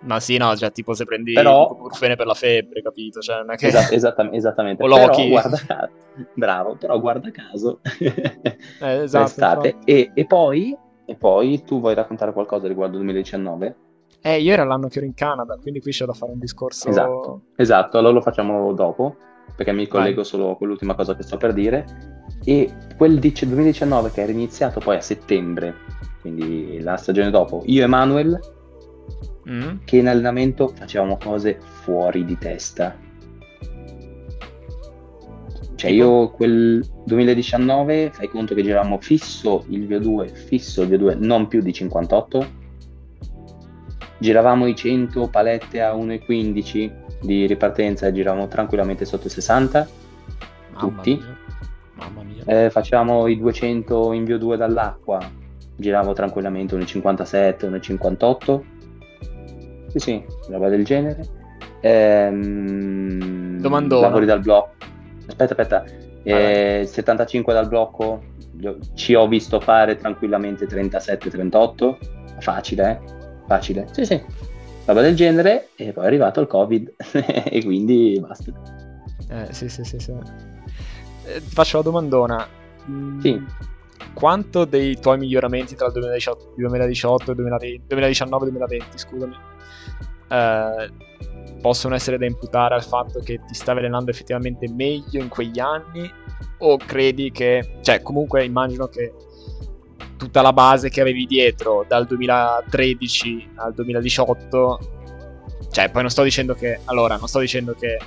[0.04, 1.76] Ma sì, no, cioè tipo se prendi Però...
[1.78, 3.20] burfene per la febbre, capito?
[3.20, 3.68] Cioè, non è che...
[3.68, 4.84] Esat- esattamente, esattamente.
[4.84, 5.28] O Loki.
[5.28, 5.92] Guarda caso,
[6.36, 7.82] bravo, però guarda caso.
[8.00, 9.76] eh, esatto.
[9.84, 10.74] E, e poi
[11.06, 13.76] e poi tu vuoi raccontare qualcosa riguardo il 2019?
[14.22, 16.88] Eh, io era l'anno che ero in Canada, quindi qui c'è da fare un discorso.
[16.88, 17.98] Esatto, esatto.
[17.98, 19.16] allora lo facciamo dopo,
[19.56, 20.26] perché mi collego Vai.
[20.26, 21.86] solo con l'ultima cosa che sto per dire.
[22.44, 25.76] E quel 2019 che era iniziato poi a settembre,
[26.22, 28.40] quindi la stagione dopo, io e Manuel,
[29.50, 29.78] mm.
[29.86, 32.96] che in allenamento facevamo cose fuori di testa
[35.76, 41.48] cioè io quel 2019 fai conto che giravamo fisso il VO2, fisso il VO2 non
[41.48, 42.46] più di 58,
[44.20, 49.88] giravamo i 100 palette a 1,15 di ripartenza e giravamo tranquillamente sotto 60,
[50.74, 51.16] Mamma tutti.
[51.16, 51.38] Mia.
[51.96, 52.44] Mamma mia.
[52.46, 55.20] Eh, facciamo i 200 in VO2 dall'acqua,
[55.76, 58.62] giravo tranquillamente 1,57, 1,58.
[59.88, 61.26] Sì, sì, roba del genere.
[61.82, 64.08] Ehm, Domandona.
[64.08, 64.81] Lavori dal blocco
[65.32, 65.86] aspetta, aspetta,
[66.24, 68.24] eh, 75 dal blocco,
[68.94, 71.98] ci ho visto fare tranquillamente 37-38,
[72.40, 73.20] facile, eh?
[73.48, 74.22] Facile, sì sì,
[74.86, 76.94] roba del genere, e poi è arrivato il Covid
[77.46, 78.52] e quindi basta.
[79.30, 80.12] Eh, sì, sì, sì, sì.
[81.26, 82.48] Eh, faccio la domandona.
[82.90, 83.42] Mm, sì.
[84.14, 89.36] Quanto dei tuoi miglioramenti tra il 2018, 2018 e 2020, 2019-2020, scusami,
[90.30, 90.90] eh,
[91.62, 96.10] possono essere da imputare al fatto che ti stavi allenando effettivamente meglio in quegli anni
[96.60, 99.14] o credi che, cioè comunque immagino che
[100.18, 104.80] tutta la base che avevi dietro dal 2013 al 2018,
[105.72, 107.98] cioè poi non sto dicendo che, allora, non sto dicendo che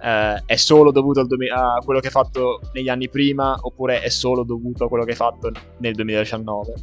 [0.00, 4.44] eh, è solo dovuto a quello che hai fatto negli anni prima oppure è solo
[4.44, 6.74] dovuto a quello che hai fatto nel 2019.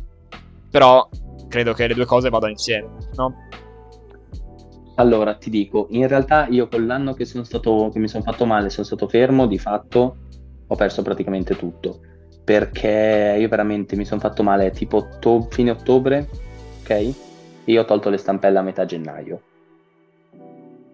[0.70, 1.10] Però
[1.48, 3.34] credo che le due cose vadano insieme, no?
[4.96, 8.70] Allora, ti dico, in realtà io quell'anno che, sono stato, che mi sono fatto male,
[8.70, 10.18] sono stato fermo, di fatto
[10.68, 12.00] ho perso praticamente tutto.
[12.44, 16.30] Perché io veramente mi sono fatto male tipo otto- fine ottobre,
[16.82, 16.90] ok?
[16.90, 17.16] E
[17.66, 19.42] io ho tolto le stampelle a metà gennaio.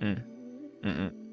[0.03, 0.15] Mm.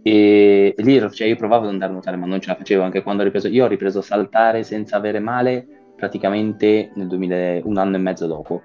[0.03, 2.83] E, e lì cioè, io provavo ad andare a nuotare, ma non ce la facevo
[2.83, 3.49] anche quando ho ripreso.
[3.49, 8.27] Io ho ripreso a saltare senza avere male praticamente nel 2000, un anno e mezzo
[8.27, 8.63] dopo,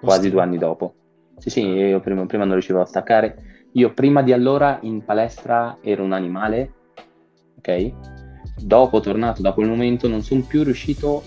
[0.00, 0.94] quasi due anni dopo.
[1.38, 3.66] Sì, sì, io prima, prima non riuscivo a staccare.
[3.72, 6.72] Io prima di allora in palestra ero un animale,
[7.58, 7.92] ok?
[8.56, 11.22] Dopo, tornato da quel momento, non sono più riuscito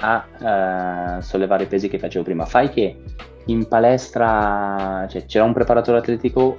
[0.00, 2.46] a uh, sollevare i pesi che facevo prima.
[2.46, 3.02] Fai che
[3.46, 6.58] in palestra cioè, c'era un preparatore atletico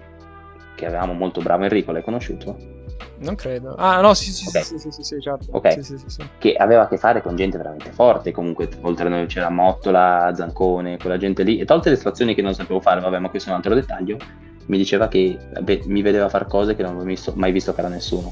[0.76, 2.81] che avevamo molto bravo, Enrico, l'hai conosciuto?
[3.20, 3.76] Non credo.
[3.76, 4.64] Ah, no, sì, sì, okay.
[4.64, 5.46] sì, sì, sì, sì, certo.
[5.52, 9.10] Ok, sì, sì, che aveva a che fare con gente veramente forte, comunque, oltre a
[9.10, 13.00] noi c'era Mottola, Zancone, quella gente lì, e tolte le estrazioni che non sapevo fare,
[13.00, 14.18] vabbè, ma questo è un altro dettaglio,
[14.66, 17.80] mi diceva che beh, mi vedeva fare cose che non avevo visto, mai visto che
[17.80, 18.32] era nessuno.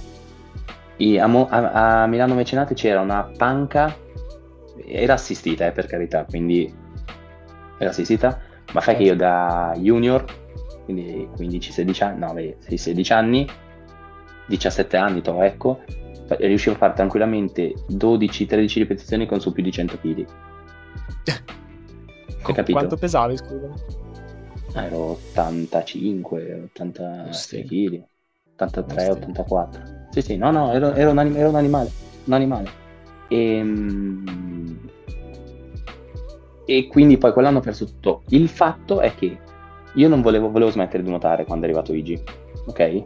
[0.98, 3.96] E a, Mo- a, a, Milano Mecenate c'era una panca,
[4.86, 6.74] era assistita, eh, per carità, quindi
[7.78, 8.40] era assistita,
[8.74, 10.26] ma fai che io da junior,
[10.84, 12.36] quindi 15-16 anni, no,
[12.76, 13.48] 16 anni,
[14.50, 15.84] 17 anni, to, ecco,
[16.38, 20.26] riuscivo a fare tranquillamente 12-13 ripetizioni con su più di 100 kg.
[22.42, 22.78] Hai capito?
[22.78, 23.72] Quanto pesavi, scusa?
[24.74, 28.04] Ah, ero 85, 86 kg,
[28.54, 29.82] 83, 84.
[30.10, 31.92] Sì, sì, no, no, ero, ero, un, anim- ero un, animale,
[32.26, 32.70] un animale.
[33.28, 34.90] E, ehm,
[36.66, 38.24] e quindi poi quell'anno ho perso tutto.
[38.30, 39.40] Il fatto è che
[39.94, 42.22] io non volevo, volevo smettere di nuotare quando è arrivato Igi,
[42.66, 43.04] ok?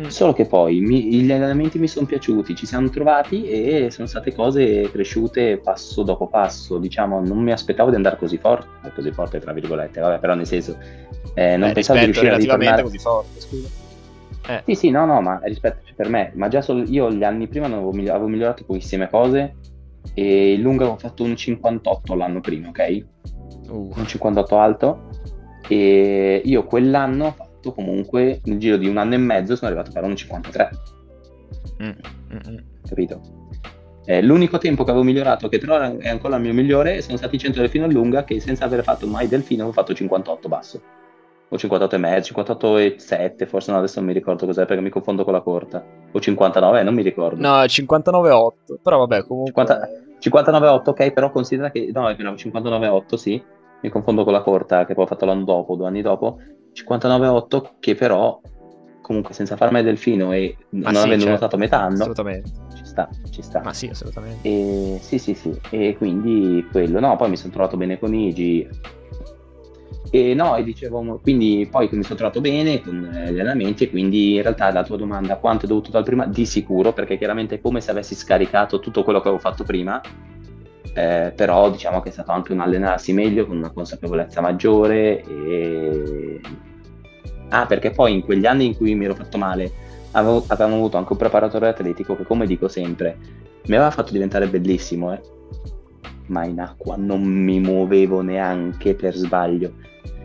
[0.00, 0.06] Mm.
[0.08, 4.34] Solo che poi mi, gli allenamenti mi sono piaciuti, ci siamo trovati e sono state
[4.34, 6.76] cose cresciute passo dopo passo.
[6.78, 10.46] Diciamo, non mi aspettavo di andare così forte, così forte tra virgolette, vabbè, però nel
[10.46, 10.76] senso,
[11.34, 13.68] eh, non Beh, pensavo di riuscire a ritornare così forte, scusa.
[14.48, 14.62] Eh.
[14.66, 17.66] Sì, sì, no, no, ma rispetto per me, ma già solo io gli anni prima
[17.66, 19.56] avevo, miglio- avevo migliorato pochissime cose
[20.14, 23.04] e il lungo avevo fatto un 58 l'anno prima, ok?
[23.68, 23.92] Uh.
[23.96, 25.08] Un 58 alto
[25.68, 27.34] e io quell'anno
[27.66, 30.70] fatto comunque nel giro di un anno e mezzo sono arrivato a fare un 53.
[31.82, 32.58] Mm, mm, mm.
[32.88, 33.20] Capito?
[34.04, 37.34] Eh, l'unico tempo che avevo migliorato, che però è ancora il mio migliore, sono stati
[37.34, 39.92] i 100 del fino a lunga, che senza aver fatto mai del fino avevo fatto
[39.92, 40.80] 58 basso.
[41.48, 44.82] O 58 e mezzo, 58 e 7, forse no, adesso non mi ricordo cos'è perché
[44.82, 45.84] mi confondo con la corta.
[46.12, 47.40] O 59, non mi ricordo.
[47.40, 49.64] No, 59 8, però vabbè, comunque...
[49.66, 51.90] 50, 59 8, ok, però considera che...
[51.92, 53.42] No, è 59 8, sì.
[53.82, 56.38] Mi confondo con la corta che poi ho fatto l'anno dopo, due anni dopo.
[56.76, 58.40] 59,8 che però
[59.00, 62.50] comunque senza farmi del fino e Ma non sì, avendo certo, notato metà anno assolutamente.
[62.74, 63.62] ci sta, ci sta.
[63.62, 64.48] Ma sì assolutamente.
[64.48, 65.56] E, sì sì sì.
[65.70, 66.98] E quindi quello.
[66.98, 68.68] No poi mi sono trovato bene con Igi.
[70.10, 74.34] E no e dicevo quindi poi mi sono trovato bene con gli allenamenti e quindi
[74.34, 76.26] in realtà la tua domanda quanto è dovuto dal prima?
[76.26, 80.00] Di sicuro perché chiaramente è come se avessi scaricato tutto quello che avevo fatto prima
[80.96, 86.40] eh, però diciamo che è stato anche un allenarsi meglio con una consapevolezza maggiore e...
[87.50, 89.70] ah perché poi in quegli anni in cui mi ero fatto male
[90.12, 93.18] avevo, avevamo avuto anche un preparatore atletico che come dico sempre
[93.66, 95.20] mi aveva fatto diventare bellissimo eh?
[96.28, 99.74] ma in acqua non mi muovevo neanche per sbaglio.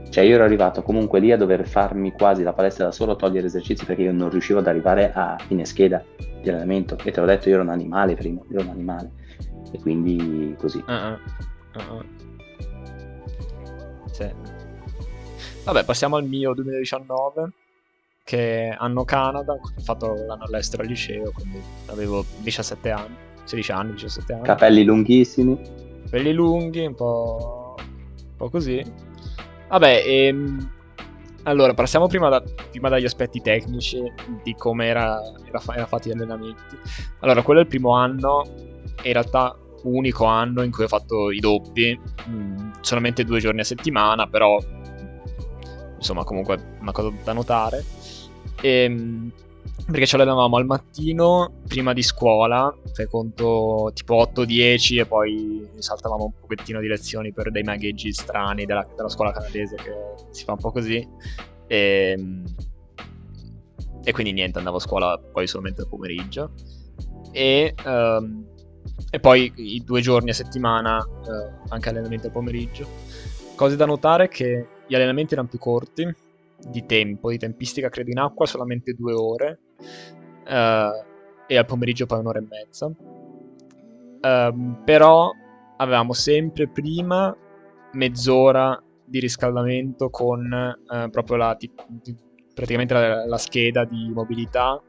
[0.10, 3.46] Cioè io ero arrivato comunque lì a dover farmi quasi la palestra da solo, togliere
[3.46, 6.04] esercizi perché io non riuscivo ad arrivare a fine scheda
[6.42, 6.98] di allenamento.
[7.04, 9.12] E te l'ho detto io ero un animale prima, ero un animale
[9.72, 10.84] e quindi così.
[10.86, 11.18] Uh-uh.
[11.76, 12.06] Uh-uh.
[14.12, 14.30] Sì.
[15.64, 17.52] Vabbè, passiamo al mio 2019,
[18.24, 23.72] che è anno Canada, ho fatto l'anno all'estero al liceo, quindi avevo 17 anni, 16
[23.72, 24.44] anni, 17 anni.
[24.44, 25.60] Capelli lunghissimi.
[26.06, 28.84] Capelli lunghi, un po', un po così.
[29.70, 30.70] Vabbè, ehm,
[31.44, 34.02] allora, passiamo prima, da, prima, dagli aspetti tecnici
[34.44, 36.78] di come era, era, era fatti gli allenamenti.
[37.20, 38.44] Allora, quello è il primo anno,
[39.04, 43.62] in realtà unico anno in cui ho fatto i doppi, mh, mm, solamente due giorni
[43.62, 44.60] a settimana, però
[45.96, 47.84] insomma comunque una cosa da notare.
[48.62, 49.32] E, ehm,
[49.86, 56.26] perché ci allenavamo al mattino prima di scuola, fai conto tipo 8-10 e poi saltavamo
[56.26, 59.94] un pochettino di lezioni per dei magheggi strani della, della scuola canadese che
[60.32, 61.08] si fa un po' così.
[61.68, 62.44] E, ehm,
[64.04, 66.54] e quindi niente, andavo a scuola poi solamente al pomeriggio.
[67.32, 68.46] E um,
[69.10, 72.88] e poi i due giorni a settimana eh, anche allenamenti al pomeriggio.
[73.56, 76.16] Cose da notare che gli allenamenti erano più corti
[76.70, 79.60] di tempo, di tempistica credo in acqua solamente due ore
[80.48, 81.04] eh,
[81.48, 82.92] e al pomeriggio poi un'ora e mezza.
[84.24, 85.32] Um, però
[85.78, 87.36] avevamo sempre prima
[87.94, 91.58] mezz'ora di riscaldamento con eh, proprio la,
[92.54, 94.80] praticamente la, la, scheda di mobilità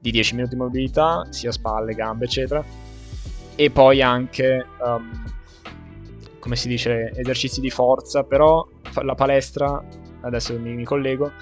[0.00, 2.64] di 10 minuti di mobilità sia spalle, gambe eccetera
[3.60, 5.10] e poi anche um,
[6.38, 8.64] come si dice esercizi di forza però
[9.02, 9.84] la palestra
[10.20, 11.32] adesso mi, mi collego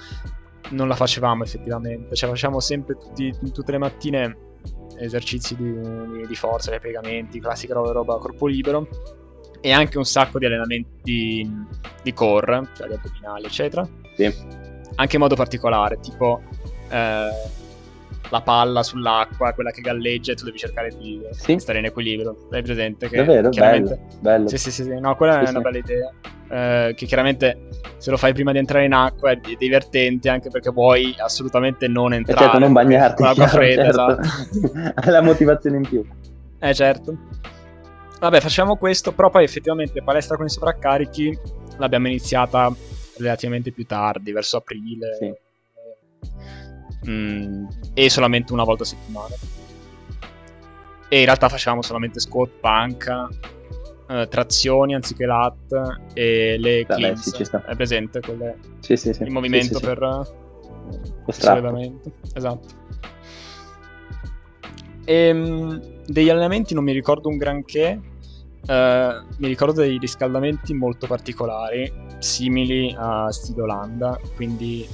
[0.71, 4.37] non la facevamo effettivamente cioè facciamo sempre tutti, tutte le mattine
[4.99, 8.87] esercizi di, di forza, dei piegamenti, classica roba, roba a corpo libero
[9.61, 11.51] e anche un sacco di allenamenti
[12.03, 13.87] di core, cioè gli addominali, eccetera.
[14.15, 14.33] Sì.
[14.95, 16.41] Anche in modo particolare, tipo
[16.89, 17.29] eh,
[18.29, 21.57] la palla sull'acqua, quella che galleggia e tu devi cercare di sì.
[21.59, 22.47] stare in equilibrio.
[22.51, 23.09] Hai presente?
[23.09, 24.47] Che Davvero, bello, bello.
[24.47, 26.11] Sì, sì, sì, no, quella sì, è una bella idea.
[26.49, 30.71] Eh, che chiaramente se lo fai prima di entrare in acqua è divertente anche perché
[30.71, 32.41] vuoi assolutamente non eh, entrare.
[32.41, 33.15] certo, non bagnarti.
[33.15, 34.19] Con l'acqua fredda, certo.
[34.19, 35.01] esatto.
[35.07, 36.05] È la motivazione in più.
[36.59, 37.15] Eh, certo.
[38.19, 41.37] Vabbè, facciamo questo, però poi effettivamente palestra con i sovraccarichi
[41.77, 42.73] l'abbiamo iniziata
[43.17, 45.15] relativamente più tardi, verso aprile.
[45.19, 45.33] Sì.
[47.07, 49.35] Mm, e solamente una volta a settimana.
[51.09, 53.29] E in realtà facevamo solamente squat, panca,
[54.09, 57.35] eh, trazioni anziché lat e le Vabbè, cleans.
[57.35, 59.23] Sì, È presente quelle, sì, sì, sì.
[59.23, 59.99] il movimento per
[61.27, 62.11] il sollevamento.
[62.33, 62.67] Esatto.
[65.05, 68.01] E, ehm, degli allenamenti non mi ricordo un granché.
[68.67, 74.85] Uh, mi ricordo dei riscaldamenti molto particolari, simili a stile Olanda, quindi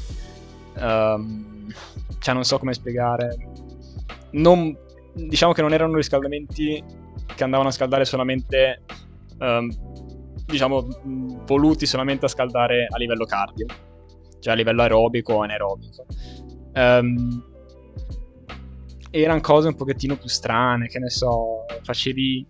[0.78, 1.53] um,
[2.20, 3.36] cioè non so come spiegare.
[4.32, 4.76] Non,
[5.14, 6.84] diciamo che non erano riscaldamenti
[7.36, 8.82] che andavano a scaldare solamente,
[9.40, 9.70] um,
[10.46, 10.88] diciamo,
[11.46, 13.66] voluti solamente a scaldare a livello cardio,
[14.40, 16.06] cioè a livello aerobico o anaerobico.
[16.74, 17.52] Um,
[19.10, 22.46] erano cose un pochettino più strane, che ne so, facevi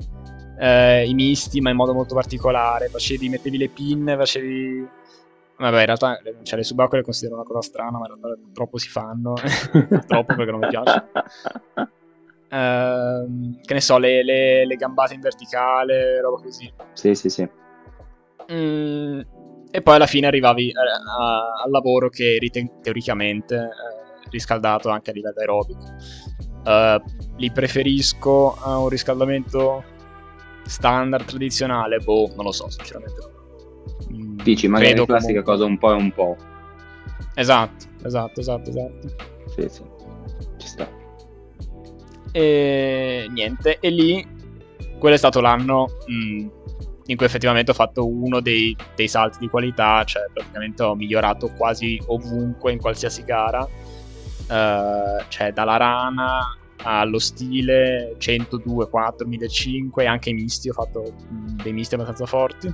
[0.59, 4.87] eh, i misti ma in modo molto particolare, facevi, mettevi le pinne, facevi
[5.55, 8.77] Vabbè, in realtà cioè, le subacquee le considero una cosa strana, ma in realtà troppo
[8.77, 9.33] si fanno.
[10.07, 11.03] troppo perché non mi piace.
[12.49, 16.71] Uh, che ne so, le, le, le, gambate in verticale, roba così.
[16.93, 17.47] Sì, sì, sì.
[18.51, 19.21] Mm,
[19.71, 24.29] e poi alla fine arrivavi a, eh, a, al lavoro che eri te- teoricamente eh,
[24.29, 25.85] riscaldato anche a livello aerobico.
[26.65, 27.01] Uh,
[27.37, 29.83] li preferisco a un riscaldamento
[30.65, 31.99] standard tradizionale?
[31.99, 33.32] Boh, non lo so, sinceramente.
[34.09, 35.43] Dici, magari la classica comunque.
[35.43, 36.37] cosa un po' e un po'.
[37.35, 39.07] Esatto, esatto, esatto, esatto.
[39.47, 39.83] Sì, sì,
[40.57, 40.89] ci sta.
[42.31, 44.25] E niente, e lì,
[44.99, 46.47] quello è stato l'anno mh, mm,
[47.07, 51.51] in cui effettivamente ho fatto uno dei, dei, salti di qualità, cioè praticamente ho migliorato
[51.55, 60.07] quasi ovunque in qualsiasi gara, uh, cioè dalla rana allo stile 102, 4, 1005 e
[60.07, 62.73] anche i misti, ho fatto mm, dei misti abbastanza forti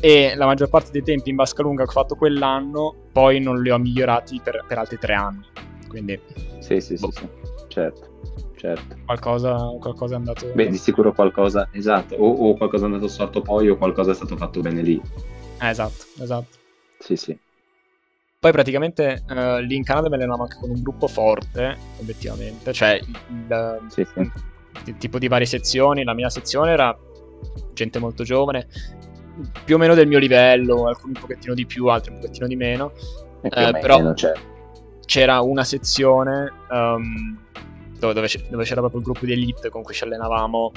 [0.00, 3.60] e la maggior parte dei tempi in vasca lunga che ho fatto quell'anno poi non
[3.62, 5.44] li ho migliorati per, per altri tre anni.
[5.88, 6.18] Quindi
[6.60, 7.10] sì sì boh.
[7.10, 7.28] sì, sì
[7.68, 8.10] certo
[8.56, 8.96] certo.
[9.04, 13.40] Qualcosa, qualcosa, è andato beh di sicuro qualcosa esatto o, o, qualcosa è andato sotto
[13.40, 15.00] poi o qualcosa è stato fatto bene lì.
[15.60, 16.58] Eh, esatto esatto.
[16.98, 17.38] Sì sì.
[18.38, 22.72] Poi praticamente uh, lì in Canada me ne andiamo anche con un gruppo forte obiettivamente.
[22.72, 24.30] Cioè il, sì, sì.
[24.86, 26.96] il tipo di varie sezioni la mia sezione era
[27.74, 28.66] gente molto giovane
[29.64, 32.56] più o meno del mio livello, alcuni un pochettino di più, altri un pochettino di
[32.56, 32.92] meno.
[33.42, 34.32] Eh, però meno, cioè.
[35.06, 37.38] c'era una sezione um,
[37.98, 40.72] dove, dove, c'era proprio il gruppo di elite con cui ci allenavamo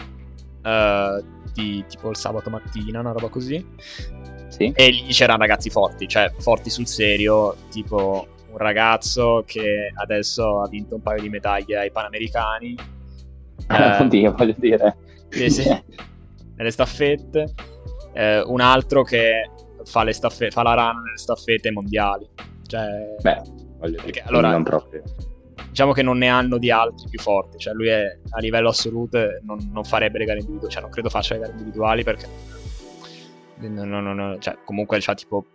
[0.64, 3.66] uh, di, tipo il sabato mattina, una roba così.
[4.48, 4.72] Sì.
[4.76, 10.68] E lì c'erano ragazzi forti, cioè forti sul serio, tipo un ragazzo che adesso ha
[10.68, 12.76] vinto un paio di medaglie ai Panamericani.
[13.68, 14.98] Ah, uh, oddio, voglio dire.
[15.30, 15.64] Sì, sì.
[16.56, 17.54] Nelle staffette
[18.14, 19.50] eh, un altro che
[19.84, 22.28] fa, le staffe- fa la run nelle staffette mondiali.
[22.66, 23.42] Cioè, Beh,
[23.78, 25.04] voglio perché, dire, allora, non proprio.
[25.70, 29.18] Diciamo che non ne hanno di altri più forti, cioè lui è a livello assoluto
[29.42, 32.28] non, non farebbe le gare individuali, cioè non credo faccia le gare individuali perché
[33.58, 35.46] non, non, non, cioè, comunque c'ha tipo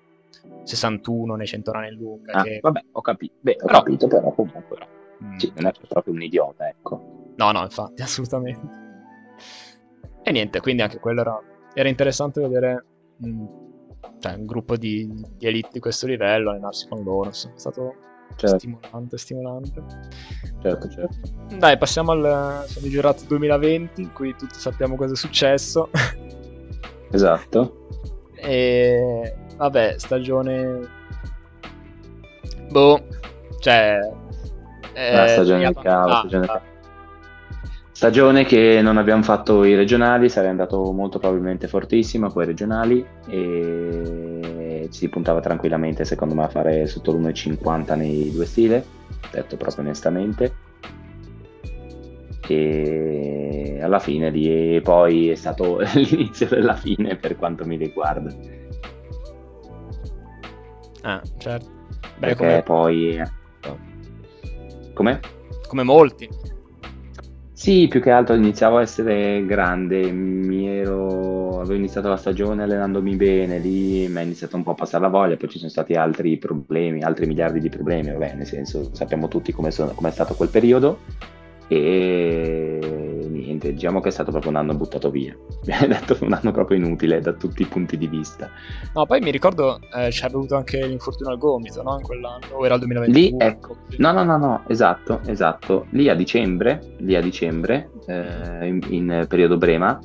[0.65, 2.33] 61 nei 100 run in lunga.
[2.33, 2.59] Ah, che...
[2.61, 4.87] Vabbè, ho, capi- Beh, ho però, capito, però comunque però.
[5.25, 5.37] Mm.
[5.37, 7.33] Sì, non è proprio un idiota, ecco.
[7.37, 8.87] No, no, infatti, assolutamente.
[10.23, 11.41] E niente, quindi anche quello era
[11.79, 12.85] era interessante vedere
[13.19, 13.45] mh,
[14.19, 17.31] cioè, un gruppo di, di, elite di questo livello, allenarsi con loro.
[17.31, 17.95] È stato
[18.35, 18.59] certo.
[18.59, 19.85] stimolante, stimolante.
[20.61, 21.17] Certo, certo.
[21.57, 25.91] Dai, passiamo al famigerato 2020, in cui tutti sappiamo cosa è successo.
[27.11, 27.87] Esatto.
[28.35, 30.87] E vabbè, stagione...
[32.69, 33.03] Boh,
[33.61, 33.99] cioè...
[34.93, 36.47] La stagione del caos, stagione.
[37.99, 44.87] Stagione che non abbiamo fatto i regionali, sarei andato molto probabilmente fortissimo poi regionali e
[44.89, 48.85] ci si puntava tranquillamente secondo me a fare sotto l'1,50 nei due stile,
[49.33, 50.55] detto proprio onestamente.
[52.47, 58.33] E alla fine lì poi è stato l'inizio della fine per quanto mi riguarda.
[61.03, 61.69] Ah, certo.
[62.17, 62.63] Beh, Perché come...
[62.63, 63.23] poi...
[64.95, 65.21] Come?
[65.67, 66.57] Come molti.
[67.61, 70.01] Sì, più che altro iniziavo a essere grande,
[70.65, 71.59] ero...
[71.59, 75.09] avevo iniziato la stagione allenandomi bene, lì mi è iniziato un po' a passare la
[75.09, 79.27] voglia, poi ci sono stati altri problemi, altri miliardi di problemi, vabbè, nel senso sappiamo
[79.27, 81.01] tutti come è stato quel periodo
[81.67, 82.98] e
[83.59, 85.37] niente, diciamo che è stato proprio un anno buttato via,
[85.67, 88.49] mi hai detto un anno proprio inutile da tutti i punti di vista.
[88.95, 91.97] No, poi mi ricordo eh, c'è avuto anche l'infortunio al gomito, no?
[91.97, 93.19] In quell'anno, o era il 2021?
[93.19, 98.67] Lì, ecco, no, no, no, no, esatto, esatto, lì a dicembre, lì a dicembre, eh,
[98.67, 99.99] in, in periodo Brema,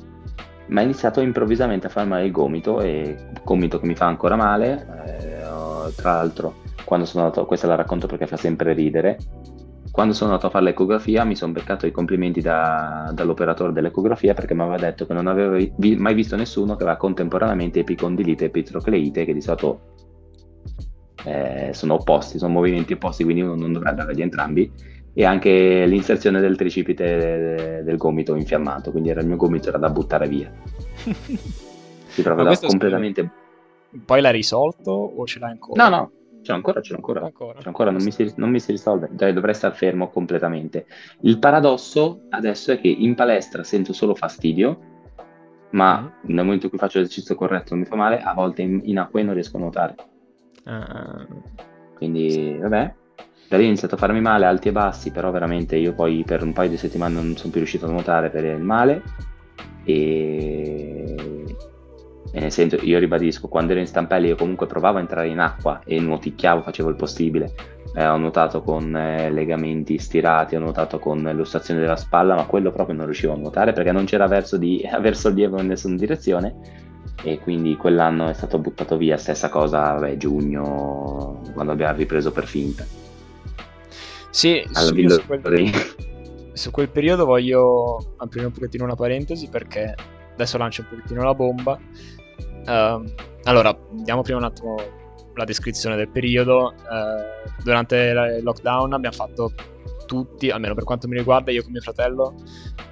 [0.66, 4.34] mi ha iniziato improvvisamente a fare male il gomito e gomito che mi fa ancora
[4.36, 9.18] male, eh, tra l'altro quando sono andato, questa la racconto perché fa sempre ridere,
[9.94, 14.52] quando sono andato a fare l'ecografia mi sono beccato i complimenti da, dall'operatore dell'ecografia perché
[14.52, 18.46] mi aveva detto che non aveva vi, mai visto nessuno che aveva contemporaneamente epicondilite e
[18.48, 19.92] epitrocleite che di solito
[21.24, 24.68] eh, sono opposti, sono movimenti opposti quindi uno non dovrebbe avere entrambi.
[25.16, 29.90] E anche l'inserzione del tricipite del gomito infiammato quindi era il mio gomito era da
[29.90, 30.50] buttare via.
[32.06, 33.30] Si da completamente
[34.04, 35.88] poi l'hai risolto o ce l'hai ancora?
[35.88, 36.10] no no
[36.44, 37.24] C'è ancora, c'è ancora.
[37.24, 37.58] ancora.
[37.58, 39.08] C'è ancora non, mi si, non mi si risolve.
[39.10, 40.84] Dai, dovrei stare fermo completamente.
[41.20, 44.78] Il paradosso adesso è che in palestra sento solo fastidio,
[45.70, 46.06] ma mm.
[46.34, 48.98] nel momento in cui faccio l'esercizio corretto non mi fa male, a volte in, in
[48.98, 49.94] acqua non riesco a nuotare.
[50.64, 51.42] Uh.
[51.94, 52.58] Quindi, sì.
[52.58, 52.94] vabbè.
[53.48, 56.42] Da lì ho iniziato a farmi male, alti e bassi, però veramente io poi per
[56.42, 59.02] un paio di settimane non sono più riuscito a nuotare per il male.
[59.84, 61.43] E
[62.40, 65.80] nel senso, io ribadisco, quando ero in stampelli io comunque provavo a entrare in acqua
[65.84, 67.54] e nuoticchiavo, facevo il possibile.
[67.94, 72.72] Eh, ho nuotato con eh, legamenti stirati, ho nuotato con l'ossazione della spalla, ma quello
[72.72, 76.82] proprio non riuscivo a nuotare perché non c'era verso di aver sollievo in nessuna direzione
[77.22, 82.46] e quindi quell'anno è stato buttato via, stessa cosa, vabbè, giugno, quando abbiamo ripreso per
[82.46, 82.84] finta.
[84.30, 85.70] Sì, su, su, quel,
[86.52, 89.94] su quel periodo voglio aprire un pochettino una parentesi perché
[90.32, 91.78] adesso lancio un pochettino la bomba
[92.66, 93.12] Uh,
[93.44, 94.76] allora, diamo prima un attimo
[95.34, 96.74] la descrizione del periodo.
[96.76, 99.52] Uh, durante il lockdown abbiamo fatto
[100.06, 102.34] tutti, almeno per quanto mi riguarda, io con mio fratello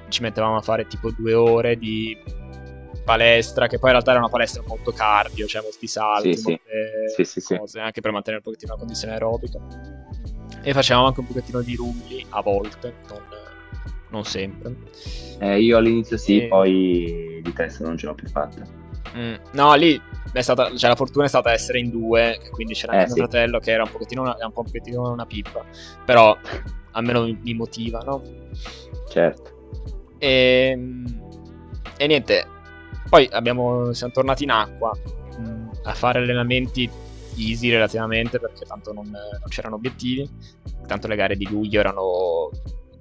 [0.09, 2.17] ci mettevamo a fare tipo due ore di
[3.05, 7.25] palestra, che poi in realtà era una palestra molto cardio, cioè molti salti, sì, molte
[7.25, 7.41] sì.
[7.41, 9.59] Sì, cose, anche per mantenere un pochettino la condizione aerobica.
[10.63, 13.21] E facevamo anche un pochettino di rulli a volte, non,
[14.11, 14.77] non sempre.
[15.39, 16.49] Eh, io all'inizio sì, e...
[16.49, 18.81] poi di testa non ce l'ho più fatta.
[19.17, 20.01] Mm, no, lì
[20.41, 23.21] stata, cioè, la fortuna è stata essere in due, quindi c'era anche eh, mio sì.
[23.21, 25.65] fratello che era un pochettino una, un pochettino una pippa,
[26.05, 26.37] però
[26.93, 28.23] almeno mi, mi motiva, no?
[29.11, 29.51] Certo.
[30.19, 31.21] E, ehm,
[31.97, 32.47] e niente,
[33.09, 34.93] poi abbiamo, siamo tornati in acqua
[35.39, 36.89] mh, mm, a fare allenamenti
[37.37, 40.29] easy relativamente perché tanto non, non, c'erano obiettivi,
[40.87, 42.51] tanto le gare di luglio erano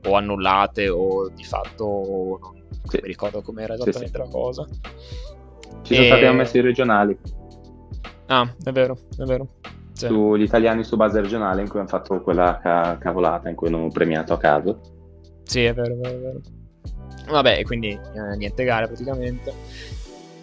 [0.03, 2.99] o annullate o di fatto non, sì.
[3.01, 4.17] mi ricordo com'era esattamente sì, sì.
[4.17, 4.67] la cosa.
[5.81, 6.09] Ci sono e...
[6.09, 7.17] stati ammessi i regionali.
[8.27, 9.47] Ah, è vero, è vero.
[9.93, 10.07] Sì.
[10.07, 13.87] Sugli italiani su base regionale in cui hanno fatto quella ca- cavolata in cui hanno
[13.89, 14.79] premiato a caso.
[15.43, 16.39] Sì, è vero, è vero, è vero.
[17.29, 19.53] Vabbè, quindi eh, niente gare praticamente.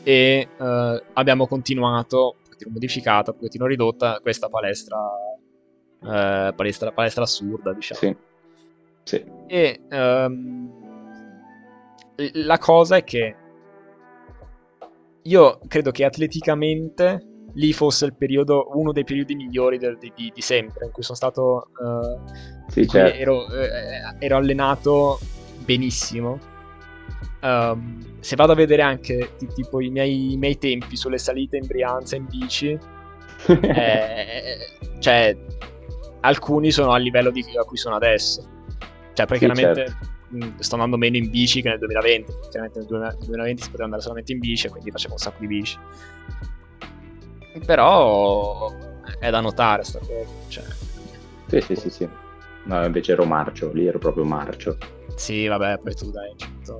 [0.02, 4.98] E eh, abbiamo continuato, un pochettino modificata, un pochettino ridotta, questa palestra,
[6.02, 8.00] eh, palestra, palestra assurda, diciamo.
[8.00, 8.16] Sì.
[9.02, 9.24] sì.
[9.46, 10.70] E um,
[12.34, 13.34] la cosa è che
[15.28, 17.22] io credo che atleticamente
[17.54, 21.16] lì fosse il periodo, uno dei periodi migliori del, di, di, sempre, in cui sono
[21.16, 21.70] stato...
[21.78, 23.18] Uh, sì, certo.
[23.18, 25.18] ero, eh, ero, allenato
[25.64, 26.38] benissimo.
[27.40, 31.66] Um, se vado a vedere anche tipo i miei, i miei, tempi sulle salite in
[31.66, 32.78] Brianza in bici,
[33.46, 34.58] eh,
[34.98, 35.36] cioè
[36.20, 38.46] alcuni sono a livello di a cui sono adesso.
[39.12, 39.62] Cioè, perché sì.
[39.62, 40.16] Certo
[40.58, 42.32] sto andando meno in bici che nel 2020.
[42.50, 45.46] Chiaramente nel 2020 si poteva andare solamente in bici e quindi facevo un sacco di
[45.46, 45.78] bici.
[47.64, 48.70] Però
[49.18, 50.30] è da notare sta cosa.
[50.48, 50.64] Cioè,
[51.46, 52.08] Sì, sì, sì, sì.
[52.64, 54.76] No, invece ero marcio, lì ero proprio marcio.
[55.14, 56.78] Sì, vabbè, poi tu dai, certo...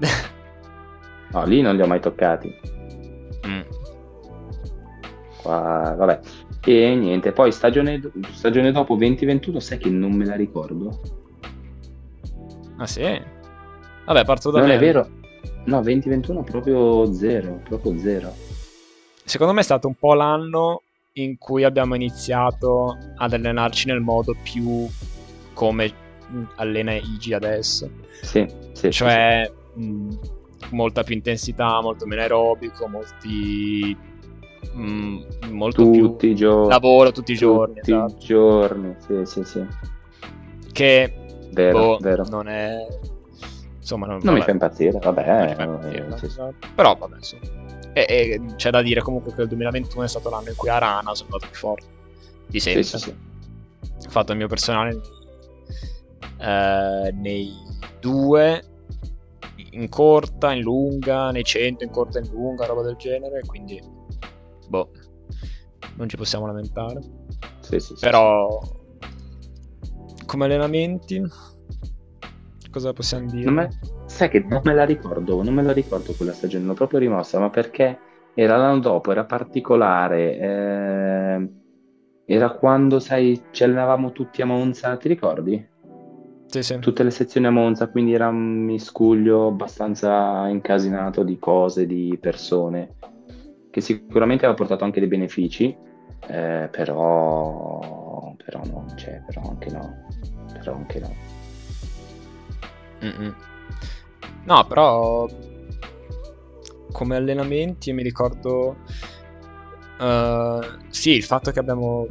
[1.32, 2.52] no, lì non li ho mai toccati.
[3.46, 3.60] Mm.
[5.42, 6.20] Qua, vabbè.
[6.62, 8.00] E niente, poi stagione,
[8.32, 11.00] stagione dopo 2021, sai che non me la ricordo.
[12.80, 13.02] Ah sì?
[14.06, 14.74] Vabbè, parto da Non me.
[14.74, 15.06] è vero?
[15.66, 18.34] No, 2021 proprio zero, proprio zero.
[19.22, 20.82] Secondo me è stato un po' l'anno
[21.14, 24.88] in cui abbiamo iniziato ad allenarci nel modo più
[25.52, 25.92] come
[26.56, 27.90] allena Igi adesso.
[28.22, 28.90] Sì, sì.
[28.90, 30.14] Cioè, mh,
[30.70, 33.94] molta più intensità, molto meno aerobico, molti...
[34.72, 35.18] mh,
[35.50, 36.68] molto tutti più i giorni.
[36.70, 37.74] lavoro tutti i giorni.
[37.74, 38.14] Tutti esatto.
[38.14, 39.66] i giorni, sì, sì, sì.
[40.72, 41.14] Che
[41.52, 42.24] Vero, boh, vero.
[42.28, 42.86] non è...
[43.76, 45.48] Insomma, non, Non mi fa impazzire, vabbè.
[45.48, 46.40] Mi fa eh, impazzire, no, sì, sì.
[46.74, 47.42] Però vabbè, insomma.
[47.92, 51.14] E, e c'è da dire comunque che il 2021 è stato l'anno in cui Arana
[51.14, 51.86] sono andato più forte
[52.46, 52.82] di Sì, sempre.
[52.84, 53.10] sì, sì.
[54.06, 55.00] Ho fatto il mio personale
[56.38, 57.52] eh, nei
[58.00, 58.62] due,
[59.72, 63.40] in corta, in lunga, nei 100, in corta, in lunga, roba del genere.
[63.44, 63.82] Quindi,
[64.68, 64.90] boh,
[65.96, 67.00] non ci possiamo lamentare.
[67.60, 68.00] Sì, sì, sì.
[68.00, 68.60] Però,
[70.30, 71.20] come allenamenti,
[72.70, 73.50] cosa possiamo dire?
[73.50, 73.68] Me-
[74.06, 77.40] Sai che non me la ricordo, non me la ricordo quella stagione, l'ho proprio rimossa,
[77.40, 77.98] ma perché
[78.34, 81.50] era l'anno dopo, era particolare, eh,
[82.26, 85.68] era quando, sai, ci allenavamo tutti a Monza, ti ricordi?
[86.46, 86.78] Sì, sì.
[86.78, 92.94] Tutte le sezioni a Monza, quindi era un miscuglio abbastanza incasinato di cose, di persone,
[93.70, 95.76] che sicuramente aveva portato anche dei benefici,
[96.28, 100.06] eh, però, però no, cioè, però anche no,
[100.52, 101.14] però anche no.
[103.02, 103.34] Mm-mm.
[104.44, 105.26] No, però
[106.92, 108.76] come allenamenti mi ricordo
[110.00, 112.06] eh, sì, il fatto che abbiamo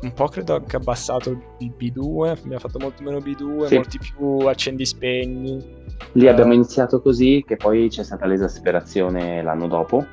[0.00, 3.74] un po' credo anche abbassato il B2, abbiamo fatto molto meno B2, Sì.
[3.74, 5.76] molti più accendi spegni.
[6.12, 10.06] Lì Eh, abbiamo iniziato così, che poi c'è stata l'esasperazione l'anno dopo.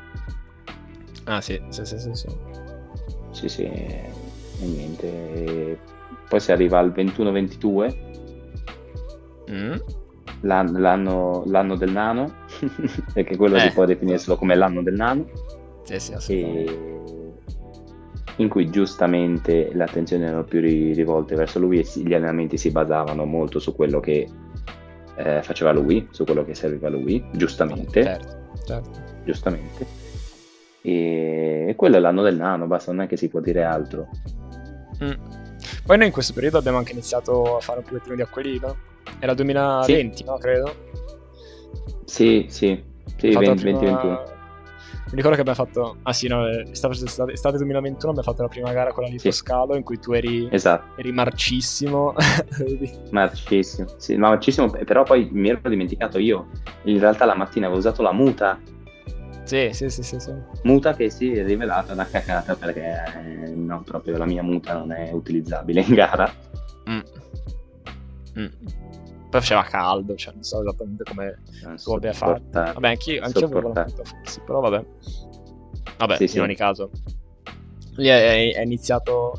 [1.25, 2.27] Ah, sì, sì, sì, sì, sì.
[3.31, 3.69] Sì, sì,
[4.61, 5.07] e niente.
[5.33, 5.77] e
[6.27, 8.13] Poi si arriva al 21-22,
[9.51, 9.73] Mm.
[10.41, 12.33] l'an- l'anno, l'anno del nano,
[13.13, 13.59] perché quello Eh.
[13.59, 15.25] si può definire solo come l'anno del nano,
[15.83, 16.65] Sì, sì,
[18.37, 22.71] in cui giustamente le attenzioni erano più ri- rivolte verso lui e gli allenamenti si
[22.71, 24.27] basavano molto su quello che
[25.17, 28.03] eh, faceva lui, su quello che serviva a lui, giustamente.
[28.03, 28.89] Certo, certo.
[29.23, 29.85] giustamente.
[30.81, 34.09] E quello è l'anno del nano, basta, non è che si può dire altro.
[35.03, 35.11] Mm.
[35.85, 38.75] Poi noi in questo periodo abbiamo anche iniziato a fare un pochettino di acquelino.
[39.19, 40.37] Era 2020, no?
[40.37, 40.75] Credo.
[42.05, 42.81] Sì, sì,
[43.17, 44.33] sì, Ho fatto la 20, prima- 2021.
[45.07, 45.97] Mi ricordo che abbiamo fatto.
[46.03, 49.09] Ah sì, no, eh, estate, estate, estate 2021 abbiamo fatto la prima gara con la
[49.09, 49.15] Sì.
[49.15, 52.13] Litoscalo in cui tu eri, Esatto, eri marcissimo.
[53.11, 53.87] Marcissimo.
[53.97, 56.47] Sì, marcissimo, però poi mi ero dimenticato io.
[56.83, 58.59] In realtà la mattina avevo usato la muta,
[59.45, 60.33] sì, sì, sì, sì, sì.
[60.63, 64.91] muta che si è rivelata una cacata perché eh, no, proprio la mia muta non
[64.91, 66.31] è utilizzabile in gara.
[66.89, 66.99] Mm.
[68.39, 68.47] Mm.
[69.29, 72.43] Poi faceva caldo, cioè non so esattamente come Non tu abbia fatto.
[72.51, 74.85] Vabbè, anch'io, anch'io avevo la muta forse, però vabbè.
[75.97, 76.39] Vabbè, Sì, in sì.
[76.39, 76.89] ogni caso.
[77.95, 79.33] Lì è, è iniziato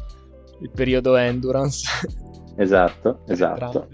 [0.61, 1.89] il periodo endurance.
[2.57, 3.89] Esatto, esatto.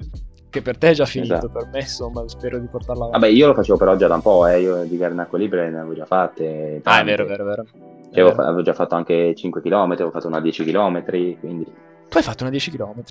[0.52, 1.48] Che per te è già finito, Esatto.
[1.48, 3.20] per me insomma spero di portarla avanti.
[3.20, 4.60] Vabbè, io lo facevo però già da un po', eh.
[4.60, 6.44] io di acqua libera ne avevo già fatte.
[6.44, 7.04] ah, è tante.
[7.04, 7.62] vero, è vero, è vero.
[7.62, 7.80] È Cioè,
[8.20, 8.34] avevo, vero.
[8.34, 11.04] fa- avevo già fatto anche 5 km, avevo fatto una 10 km,
[11.40, 11.64] quindi
[12.08, 13.02] Tu hai fatto una 10 km?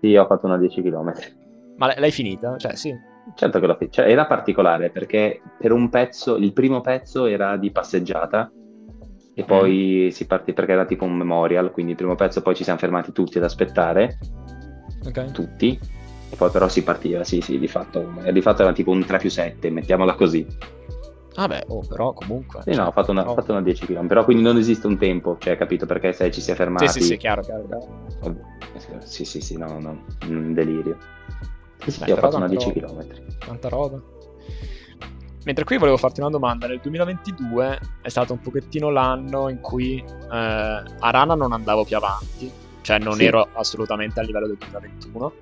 [0.00, 1.12] sì, ho fatto una 10 km.
[1.78, 2.56] Ma l'hai finita?
[2.58, 2.94] Cioè, sì.
[3.34, 7.56] Certo che l'ho fatto, cioè, era particolare perché per un pezzo, il primo pezzo era
[7.56, 8.52] di passeggiata
[9.32, 10.08] e poi Mm.
[10.10, 13.12] si partì perché era tipo un memorial, quindi il primo pezzo poi ci siamo fermati
[13.12, 14.18] tutti ad aspettare,
[15.06, 15.30] Ok.
[15.32, 15.78] tutti,
[16.36, 19.18] poi però si partiva, sì, sì, di fatto, e di fatto era tipo un 3
[19.18, 20.46] più 7, mettiamola così.
[21.34, 22.60] Vabbè, oh, però comunque.
[22.62, 23.34] Sì, cioè, no, ho fatto una, no.
[23.34, 26.40] fatto una 10 km, però quindi non esiste un tempo, cioè, capito, perché se ci
[26.40, 26.88] si è fermati...
[26.88, 28.40] Sì, sì, sì, chiaro, chiaro, chiaro.
[29.04, 30.96] Sì, sì, sì, no, no, un delirio.
[31.78, 33.02] Sì, sì, Beh, ho fatto una tanta 10 roba.
[33.02, 33.38] km.
[33.38, 34.02] Tanta roba.
[35.44, 36.66] Mentre qui volevo farti una domanda.
[36.66, 41.96] Nel 2022 è stato un pochettino l'anno in cui eh, a Rana non andavo più
[41.96, 42.52] avanti,
[42.82, 43.24] cioè non Sì.
[43.24, 45.32] ero assolutamente a livello del 2021.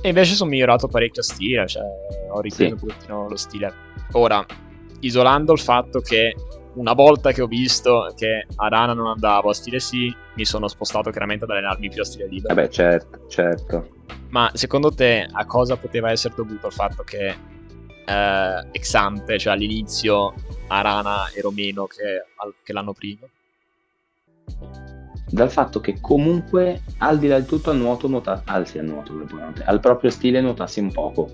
[0.00, 1.82] E invece sono migliorato parecchio a stile, cioè
[2.30, 2.82] ho ripreso Sì.
[2.82, 3.74] un pochettino lo stile.
[4.12, 4.44] Ora,
[5.00, 6.34] isolando il fatto che
[6.74, 10.68] una volta che ho visto che a Rana non andavo a stile sì, mi sono
[10.68, 12.54] spostato chiaramente ad allenarmi più a stile libero.
[12.54, 13.88] Vabbè, certo, certo.
[14.30, 17.34] Ma secondo te a cosa poteva essere dovuto il fatto che
[18.06, 20.34] eh, ex ante, cioè all'inizio
[20.68, 22.24] a Rana ero meno che,
[22.62, 23.26] che l'anno prima?
[25.30, 28.86] Dal fatto che comunque al di là di tutto al nuoto nuota al, sì, al
[28.86, 29.12] nuoto
[29.64, 31.28] al proprio stile nuotassi un poco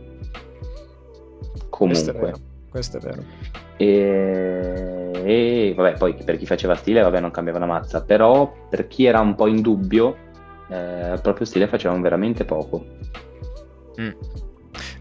[1.71, 2.37] comunque questo è vero,
[2.71, 3.23] questo è vero.
[3.77, 5.11] E...
[5.13, 9.05] e, vabbè poi per chi faceva stile vabbè non cambiava una mazza però per chi
[9.05, 10.17] era un po' in dubbio
[10.69, 12.85] eh, al proprio stile facevano veramente poco
[14.01, 14.11] mm.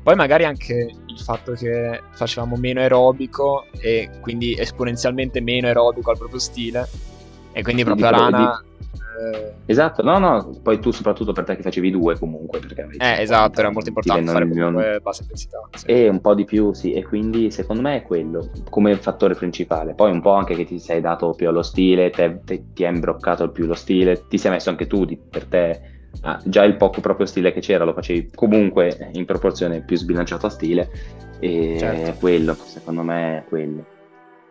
[0.02, 6.18] poi magari anche il fatto che facevamo meno aerobico e quindi esponenzialmente meno aerobico al
[6.18, 6.88] proprio stile
[7.54, 8.72] e quindi proprio Di- Arana di-
[9.20, 12.98] eh, esatto no no poi tu soprattutto per te che facevi due comunque perché avevi
[12.98, 15.88] eh, esatto era molto importante fare comunque bassa intensità sì.
[15.88, 19.96] E un po' di più, sì, e quindi secondo me è quello come fattore principale.
[19.96, 22.90] Poi un po' anche che ti sei dato più allo stile, te- te- ti è
[22.90, 25.82] imbroccato più lo stile, ti sei messo anche tu di- per te.
[26.22, 30.46] ah, già il poco proprio stile che c'era lo facevi comunque in proporzione più sbilanciato
[30.46, 30.90] a stile
[31.40, 32.12] e Certo.
[32.12, 33.86] è quello, secondo me è quello.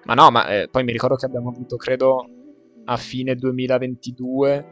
[0.04, 2.26] Ma no, ma eh, poi mi ricordo che abbiamo avuto, credo,
[2.84, 4.66] a fine 2022,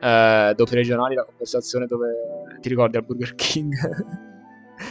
[0.00, 2.10] eh, dopo i regionali, la conversazione dove
[2.60, 3.74] ti ricordi al Burger King?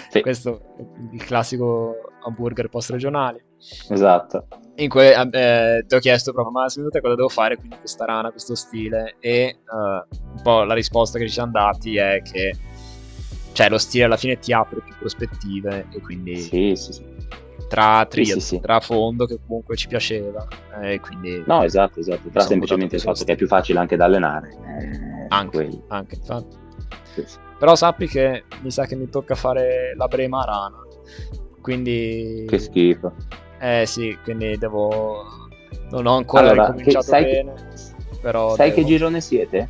[0.09, 0.21] Sì.
[0.21, 0.83] Questo è
[1.13, 3.41] il classico hamburger post regionali.
[3.89, 4.47] Esatto.
[4.75, 7.57] In cui eh, ti ho chiesto proprio, ma secondo te cosa devo fare?
[7.57, 9.15] Quindi questa rana, questo stile.
[9.19, 12.55] E eh, un po' la risposta che ci siamo dati è che
[13.53, 17.11] cioè, lo stile alla fine ti apre più prospettive e quindi Sì, sì, sì.
[17.72, 18.59] Tra triad, sì, sì.
[18.59, 20.45] tra fondo che comunque ci piaceva
[20.82, 22.28] e quindi No, esatto, esatto.
[22.30, 24.49] Tra semplicemente il fatto che è più facile anche da allenare.
[24.49, 25.69] eh, Anche.
[25.88, 26.55] anche infatti.
[27.13, 27.24] Sì.
[27.57, 30.80] Però sappi che mi sa che mi tocca fare la Brema Rana.
[31.61, 33.13] Quindi Che schifo.
[33.59, 35.24] eh sì, quindi devo
[35.91, 37.53] non ho ancora Allora, ricominciato che- sai che- bene,
[38.22, 39.67] però Sai devo- che girone siete?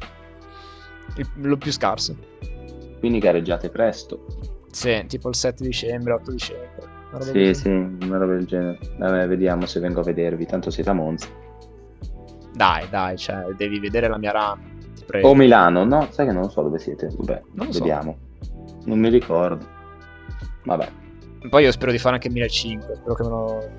[1.18, 2.16] il- lo più scarso.
[3.00, 4.26] Quindi gareggiate presto.
[4.72, 6.91] Sì, tipo il 7 dicembre, 8 dicembre.
[7.20, 8.80] Sì, sì, una roba del genere.
[8.98, 11.28] Vabbè, vediamo se vengo a vedervi, tanto siete a Monza.
[12.54, 14.32] Dai, dai, cioè, devi vedere la mia
[15.06, 15.30] prego.
[15.30, 16.08] O Milano, no?
[16.12, 17.10] Sai che non so dove siete.
[17.14, 17.80] Vabbè, Non lo so.
[17.80, 18.18] vediamo.
[18.86, 19.66] Non mi ricordo.
[20.64, 20.88] Vabbè,
[21.50, 23.70] Poi io spero di fare anche il 1005, spero che me lo...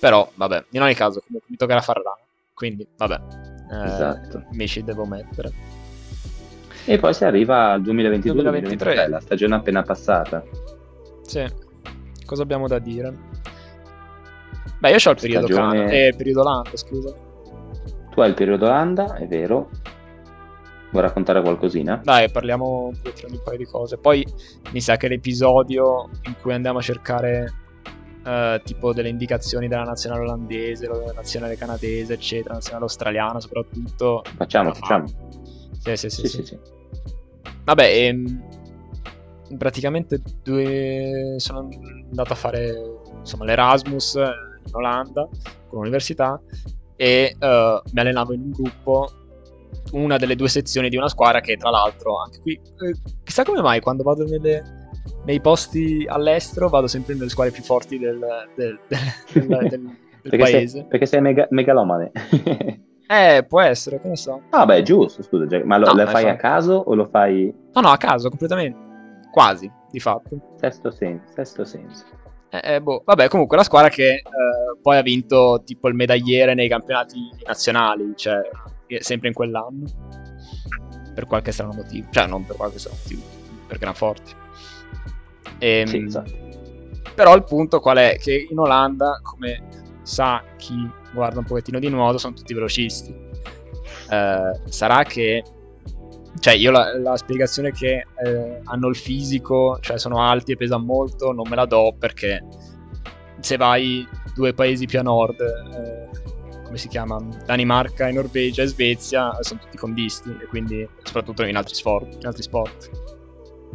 [0.00, 2.16] Però, vabbè, in ogni caso, comunque mi toccherà fare Rana.
[2.54, 3.20] Quindi, vabbè.
[3.72, 4.44] Eh, Esatto.
[4.52, 5.50] Mi ci devo mettere.
[6.84, 8.76] E poi si arriva al 2022 2023.
[8.94, 10.42] 2023, la stagione appena passata.
[11.22, 11.44] Sì.
[12.26, 13.16] Cosa abbiamo da dire?
[14.78, 15.90] Beh, io ho il periodo Stagione- Cana.
[15.90, 17.14] Eh, periodo Lando, scusa.
[18.10, 19.70] Tu hai il periodo Landa, è vero.
[20.90, 22.00] Vuoi raccontare qualcosina?
[22.02, 23.96] Dai, parliamo un po' di un paio di cose.
[23.98, 24.26] Poi
[24.72, 27.52] mi sa che l'episodio in cui andiamo a cercare
[28.24, 34.22] eh, tipo delle indicazioni della nazionale olandese, della nazionale canadese, eccetera, nazionale australiana soprattutto.
[34.36, 34.80] Facciamo, la fa.
[34.80, 35.06] facciamo.
[35.78, 36.20] Sì, sì, sì.
[36.22, 36.36] Sì, sì.
[36.36, 36.58] sì, sì.
[37.64, 38.44] Vabbè, ehm,
[39.58, 41.34] praticamente due...
[41.38, 41.68] sono
[42.10, 42.72] andato a fare
[43.18, 45.28] insomma, l'Erasmus in Olanda
[45.68, 46.40] con l'università
[46.96, 49.08] e eh, mi allenavo in un gruppo,
[49.92, 53.60] una delle due sezioni di una squadra che tra l'altro anche qui, eh, chissà come
[53.60, 54.84] mai quando vado nelle-
[55.24, 58.18] nei posti all'estero vado sempre nelle squadre più forti del,
[58.54, 60.78] del- del- del- Perché paese.
[60.78, 62.10] sei, perché sei mega- megalomane.
[63.08, 64.42] Eh, può essere, che ne so.
[64.50, 65.46] ah, beh, giusto, scusa.
[65.64, 66.40] Ma lo, No, lo fai a infatti.
[66.40, 68.76] caso o lo fai No, no, a caso, completamente.
[69.36, 70.54] Quasi, di fatto.
[70.58, 71.30] sesto senso?
[71.34, 72.06] Sesto senso.
[72.48, 73.02] Eh, eh, boh.
[73.04, 74.22] Vabbè, comunque la squadra che eh,
[74.80, 78.40] poi ha vinto tipo il medagliere nei campionati nazionali, cioè
[78.86, 79.84] eh, sempre in quell'anno,
[81.14, 83.20] per qualche strano motivo, cioè non per qualche strano motivo,
[83.66, 84.32] perché erano forti.
[85.58, 86.32] Ehm, Sì, esatto.
[87.14, 88.16] Però il punto qual è?
[88.18, 89.68] Che in Olanda, come
[90.00, 93.14] sa chi guarda un pochettino di nuoto, sono tutti velocisti.
[94.08, 95.44] Eh, sarà che...
[96.38, 100.84] Cioè, io la, la spiegazione che eh, hanno il fisico, cioè sono alti e pesano
[100.84, 102.42] molto, non me la do perché
[103.40, 106.08] se vai due paesi più a nord, eh,
[106.64, 107.18] come si chiama?
[107.44, 112.16] Danimarca, e Norvegia e Svezia, sono tutti condisti, e quindi soprattutto in altri sport.
[112.20, 112.90] In altri sport.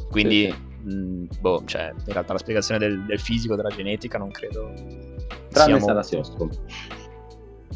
[0.10, 0.54] Quindi,
[0.84, 4.72] Sì, mh, boh, cioè, in realtà la spiegazione del, del fisico, della genetica, non credo.
[5.50, 6.50] Tranne sia Sara molto- Siostro.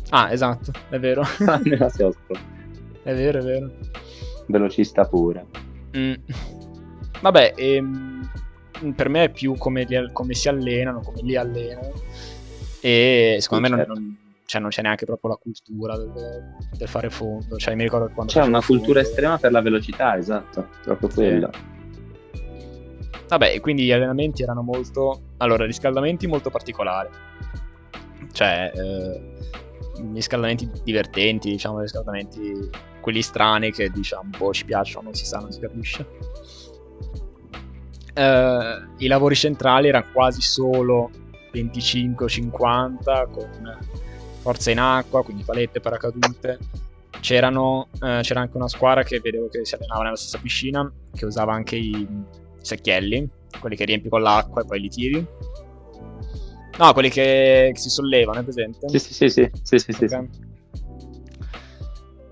[0.10, 1.24] Ah, esatto, è vero.
[1.38, 2.36] Tranne la Siostro.
[3.04, 3.72] è vero, è vero.
[4.48, 5.46] Velocista pure.
[5.98, 6.14] Mm.
[7.22, 8.30] Vabbè, ehm,
[8.96, 11.92] per me è più come, li- come si allenano, come li allenano.
[12.82, 13.94] E secondo Sì, me certo.
[13.94, 16.12] non, non- cioè, non c'è neanche proprio la cultura del,
[16.78, 17.58] del fare fondo.
[17.58, 20.68] Cioè, mi ricordo quando C'è una cultura fondo- estrema per la velocità, esatto.
[20.84, 21.50] Proprio quello.
[23.28, 25.22] Vabbè, e quindi gli allenamenti erano molto...
[25.38, 27.10] Allora, riscaldamenti molto particolari.
[28.32, 29.22] Cioè, eh,
[30.14, 32.70] riscaldamenti divertenti, diciamo, riscaldamenti
[33.06, 36.08] quelli strani che, diciamo, boh, ci piacciono, non si sa, non si capisce.
[38.16, 41.12] Eh, I lavori centrali erano quasi solo
[41.54, 43.78] 25-50 con
[44.40, 46.58] forza in acqua, quindi palette, paracadute,
[47.20, 51.26] c'erano, eh, c'era anche una squadra che vedevo che si allenava nella stessa piscina, che
[51.26, 52.08] usava anche i
[52.60, 53.30] secchielli,
[53.60, 55.28] quelli che riempi con l'acqua e poi li tiri.
[56.80, 58.90] No, quelli che, che si sollevano, è presente?
[58.90, 60.45] Sì, sì, sì, sì, sì, sì, sì, Ok.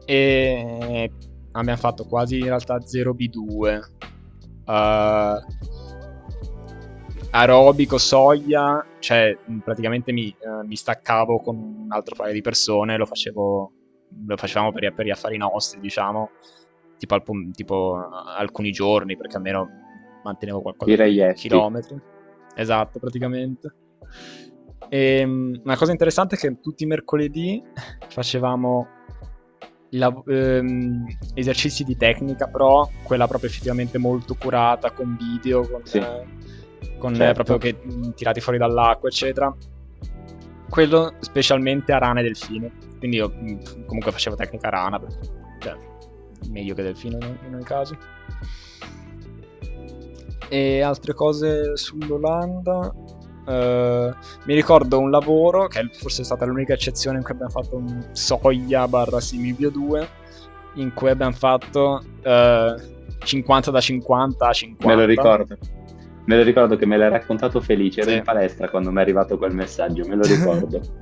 [0.05, 1.11] E
[1.51, 3.79] abbiamo fatto quasi in realtà 0B2.
[4.65, 5.81] Uh,
[7.35, 13.07] aerobico, soglia, cioè praticamente mi, eh, mi staccavo con un altro paio di persone, lo
[13.07, 13.71] facevo,
[14.27, 16.29] lo facevamo per, per gli affari nostri, diciamo,
[16.97, 17.23] tipo, al
[17.53, 19.67] tipo eh, alcuni giorni, perché almeno
[20.23, 21.99] mantenevo qualcosa di chilometri.
[22.55, 23.73] Esatto, praticamente.
[24.89, 27.63] E, mh, una cosa interessante è che tutti i mercoledì
[28.09, 28.87] facevamo
[29.97, 35.97] lav- ehm, esercizi di tecnica, però quella proprio effettivamente molto curata, con video, con, Sì.
[35.99, 36.23] eh,
[36.97, 37.43] con Certo.
[37.43, 39.55] proprio che tirati fuori dall'acqua, eccetera.
[40.69, 42.69] Quello specialmente a rana e delfino.
[42.97, 43.29] Quindi io
[43.85, 45.19] comunque facevo tecnica rana, perché,
[45.59, 45.75] cioè,
[46.49, 47.97] meglio che delfino in, in ogni caso.
[50.49, 52.93] E altre cose sull'Olanda.
[53.45, 54.13] Eh,
[54.45, 58.09] mi ricordo un lavoro, che forse è stata l'unica eccezione in cui abbiamo fatto un
[58.11, 60.07] Soglia barra Simibio 2,
[60.75, 62.75] in cui abbiamo fatto eh,
[63.23, 64.87] 50 da 50 a 50.
[64.87, 65.57] Me lo ricordo.
[66.25, 68.15] Me lo ricordo che me l'hai raccontato felice, ero Sì.
[68.17, 70.79] in palestra quando mi è arrivato quel messaggio, me lo ricordo.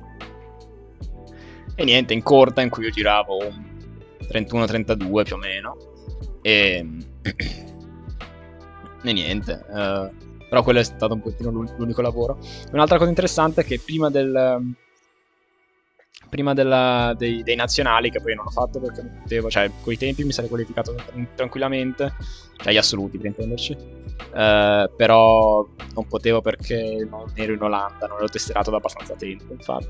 [1.74, 3.64] E niente, in corta in cui io giravo un
[4.30, 5.76] 31-32 più o meno.
[6.42, 6.86] E,
[9.02, 9.64] e niente.
[9.74, 10.10] eh,
[10.52, 12.36] però quello è stato un pochettino l'un- l'unico lavoro.
[12.72, 14.74] Un'altra cosa interessante è che prima del...
[16.28, 19.96] Prima della- dei, dei nazionali, che poi non ho fatto perché non potevo, cioè coi
[19.96, 22.12] tempi mi sarei qualificato tran- tranquillamente,
[22.58, 28.18] cioè gli assoluti per intenderci, eh, però non potevo perché non ero in Olanda, non
[28.18, 29.88] ero testerato da abbastanza tempo, infatti,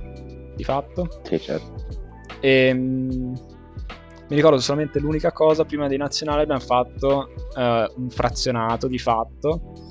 [0.54, 1.08] di fatto.
[1.24, 1.74] sì, certo.
[2.40, 3.32] E, mm,
[4.28, 9.90] mi ricordo solamente l'unica cosa, prima dei nazionali abbiamo fatto eh, un frazionato di fatto,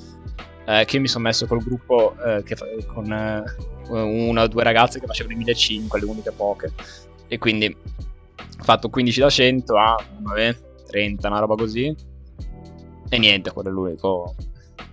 [0.65, 2.55] eh, che io mi sono messo col gruppo eh, che
[2.87, 3.43] con eh,
[3.89, 6.71] una o due ragazze che facevano i 1500, le uniche poche,
[7.27, 10.55] e quindi ho fatto 15 da 100 a vabbè,
[10.87, 11.93] 30, una roba così,
[13.09, 14.35] e niente, quello è l'unico,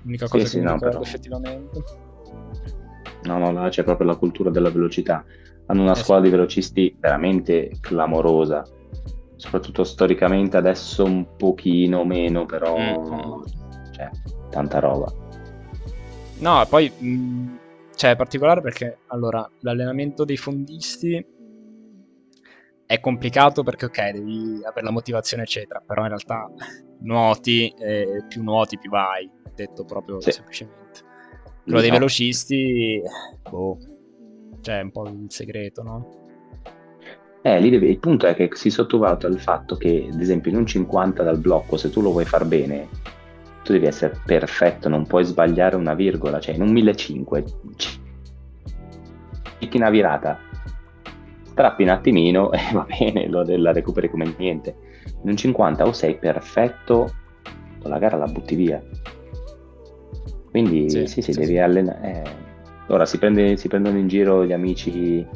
[0.03, 1.83] l'unica Sì, cosa sì, che mi no, però- effettivamente.
[3.25, 5.25] No, no, là c'è proprio la cultura della velocità.
[5.67, 6.05] Hanno una Eh sì.
[6.05, 8.65] scuola di velocisti veramente clamorosa,
[9.37, 13.43] soprattutto storicamente adesso un pochino meno, però Mm.
[13.93, 14.09] cioè,
[14.51, 15.13] tanta roba.
[16.41, 17.59] No, poi mh,
[17.95, 21.25] cioè, è particolare perché allora l'allenamento dei fondisti
[22.87, 26.49] è complicato perché, ok, devi avere la motivazione, eccetera, però in realtà
[27.01, 30.31] nuoti, e più nuoti, più vai, detto proprio Sì.
[30.31, 30.77] semplicemente.
[31.65, 33.03] Quello dei velocisti,
[33.51, 33.77] boh,
[34.63, 36.09] cioè è un po' il segreto, no?
[37.43, 40.57] Eh, lì devi- il punto è che si sottovaluta il fatto che, ad esempio, in
[40.57, 42.89] un 50 dal blocco, se tu lo vuoi far bene,
[43.69, 47.57] tu devi essere perfetto, non puoi sbagliare una virgola, cioè in un 1500
[49.61, 50.39] metti una virata,
[51.45, 54.75] strappi un attimino e va bene, lo, la recuperi come niente.
[55.23, 57.15] In un 50 o sei perfetto
[57.83, 58.83] o la gara la butti via.
[60.51, 61.59] Quindi Sì, sì, sì, sì, devi sì.
[61.59, 62.23] allenare.
[62.23, 62.47] eh.
[62.87, 65.27] Ora si, prende- si prendono in giro gli amici,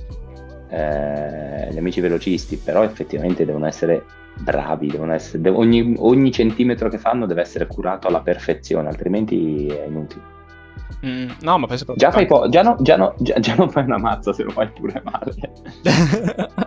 [0.72, 4.04] eh, gli amici velocisti, però effettivamente devono essere
[4.34, 9.66] bravi, devono essere, de- ogni, ogni centimetro che fanno deve essere curato alla perfezione, altrimenti
[9.66, 10.22] è inutile.
[11.04, 13.84] Mm, no, ma penso Già, fai po- già, no- già no- già- già non fai
[13.84, 15.34] una mazza se lo fai pure male.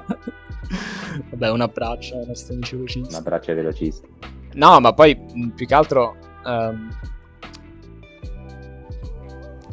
[1.29, 3.09] Vabbè, un abbraccio ai nostri amici velocisti.
[3.13, 4.07] Un abbraccio ai velocisti.
[4.53, 6.89] No, ma poi mh, più che altro, ehm,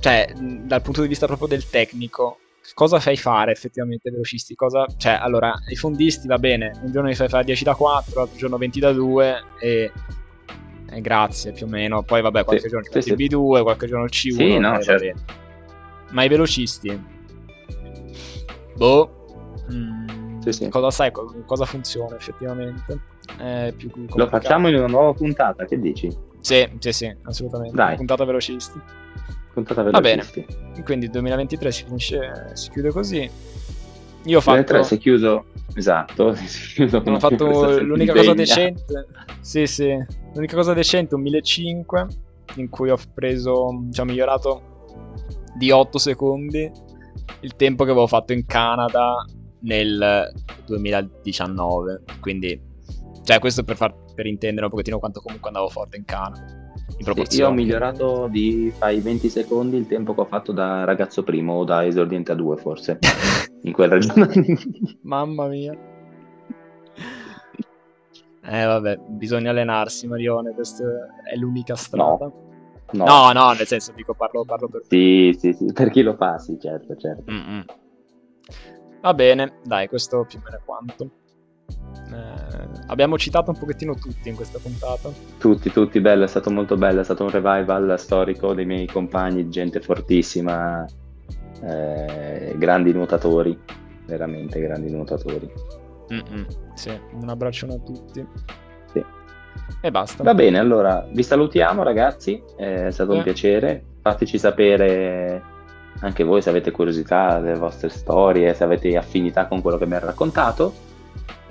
[0.01, 2.39] cioè, mh, dal punto di vista proprio del tecnico,
[2.75, 4.55] cosa fai fare effettivamente ai velocisti?
[4.55, 8.21] Cosa, cioè, allora, i fondisti va bene, un giorno li fai fare 10 da 4,
[8.21, 9.93] l'altro giorno 20 da 2 e,
[10.91, 12.03] e grazie più o meno.
[12.03, 14.81] Poi vabbè, qualche Sì, giorno sì, il B2, qualche giorno il C1, Sì, no, va
[14.81, 15.21] certo.
[16.11, 17.03] Ma i velocisti,
[18.77, 20.69] boh, mh, Sì, sì.
[20.69, 22.99] cosa sai, co- cosa funziona effettivamente?
[24.15, 26.11] Lo facciamo in una nuova puntata, che dici?
[26.41, 27.77] Sì, sì, sì, assolutamente.
[27.77, 27.97] Dai.
[27.97, 28.81] Puntata velocisti.
[29.53, 30.23] Puntata Va bene.
[30.23, 30.83] velocisti.
[30.83, 33.31] Quindi il 2023 si finisce, si chiude così.
[34.25, 39.07] Io ho fatto, si è chiuso, esatto, si è chiuso ho fatto l'unica cosa decente.
[39.41, 39.93] Sì, sì,
[40.35, 42.07] l'unica cosa decente, un 1500
[42.57, 44.63] in cui ho preso, cioè ho migliorato
[45.57, 46.71] di 8 secondi
[47.41, 49.25] il tempo che avevo fatto in Canada
[49.61, 50.33] nel
[50.67, 52.03] 2019.
[52.21, 52.61] Quindi,
[53.25, 56.62] cioè, questo per, far, per intendere un pochettino quanto comunque andavo forte in Canada.
[56.99, 60.85] In Sì, io ho migliorato di fai 20 secondi il tempo che ho fatto da
[60.85, 62.99] ragazzo primo o da esordiente a due forse
[63.63, 64.63] in quel ragionamento.
[65.03, 65.73] Mamma mia.
[68.45, 70.85] Eh vabbè, bisogna allenarsi Marione, questa
[71.25, 72.27] è l'unica strada.
[72.27, 72.51] No.
[72.93, 74.83] No, no, no nel senso dico parlo, parlo per...
[74.85, 77.31] Sì, sì, sì, per chi lo fa, sì, certo, certo.
[77.31, 77.65] Mm-mm.
[79.01, 81.11] Va bene, dai, questo più o meno è quanto.
[82.13, 85.11] Eh, abbiamo citato un pochettino tutti in questa puntata.
[85.39, 89.49] Tutti, tutti, bello, è stato molto bello, è stato un revival storico dei miei compagni,
[89.49, 90.87] gente fortissima,
[91.63, 93.59] eh, grandi nuotatori,
[94.07, 95.51] veramente grandi nuotatori.
[96.13, 98.27] Mm-mm, sì, un abbraccio a tutti.
[98.93, 99.05] Sì.
[99.81, 100.23] E basta.
[100.23, 103.17] Va bene, allora vi salutiamo ragazzi, è stato eh.
[103.17, 103.85] un piacere.
[104.03, 105.43] Fateci sapere
[106.01, 109.95] anche voi se avete curiosità delle vostre storie, se avete affinità con quello che mi
[109.95, 110.91] ha raccontato.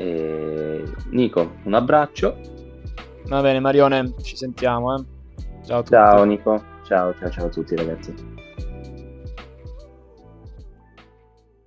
[0.02, 0.84] E...
[1.10, 2.36] Nico, un abbraccio.
[3.28, 4.96] Va bene, Marione, ci sentiamo.
[4.96, 5.04] Eh.
[5.64, 5.92] Ciao a tutti.
[5.92, 8.40] Ciao Nico, ciao, ciao, ciao a tutti ragazzi.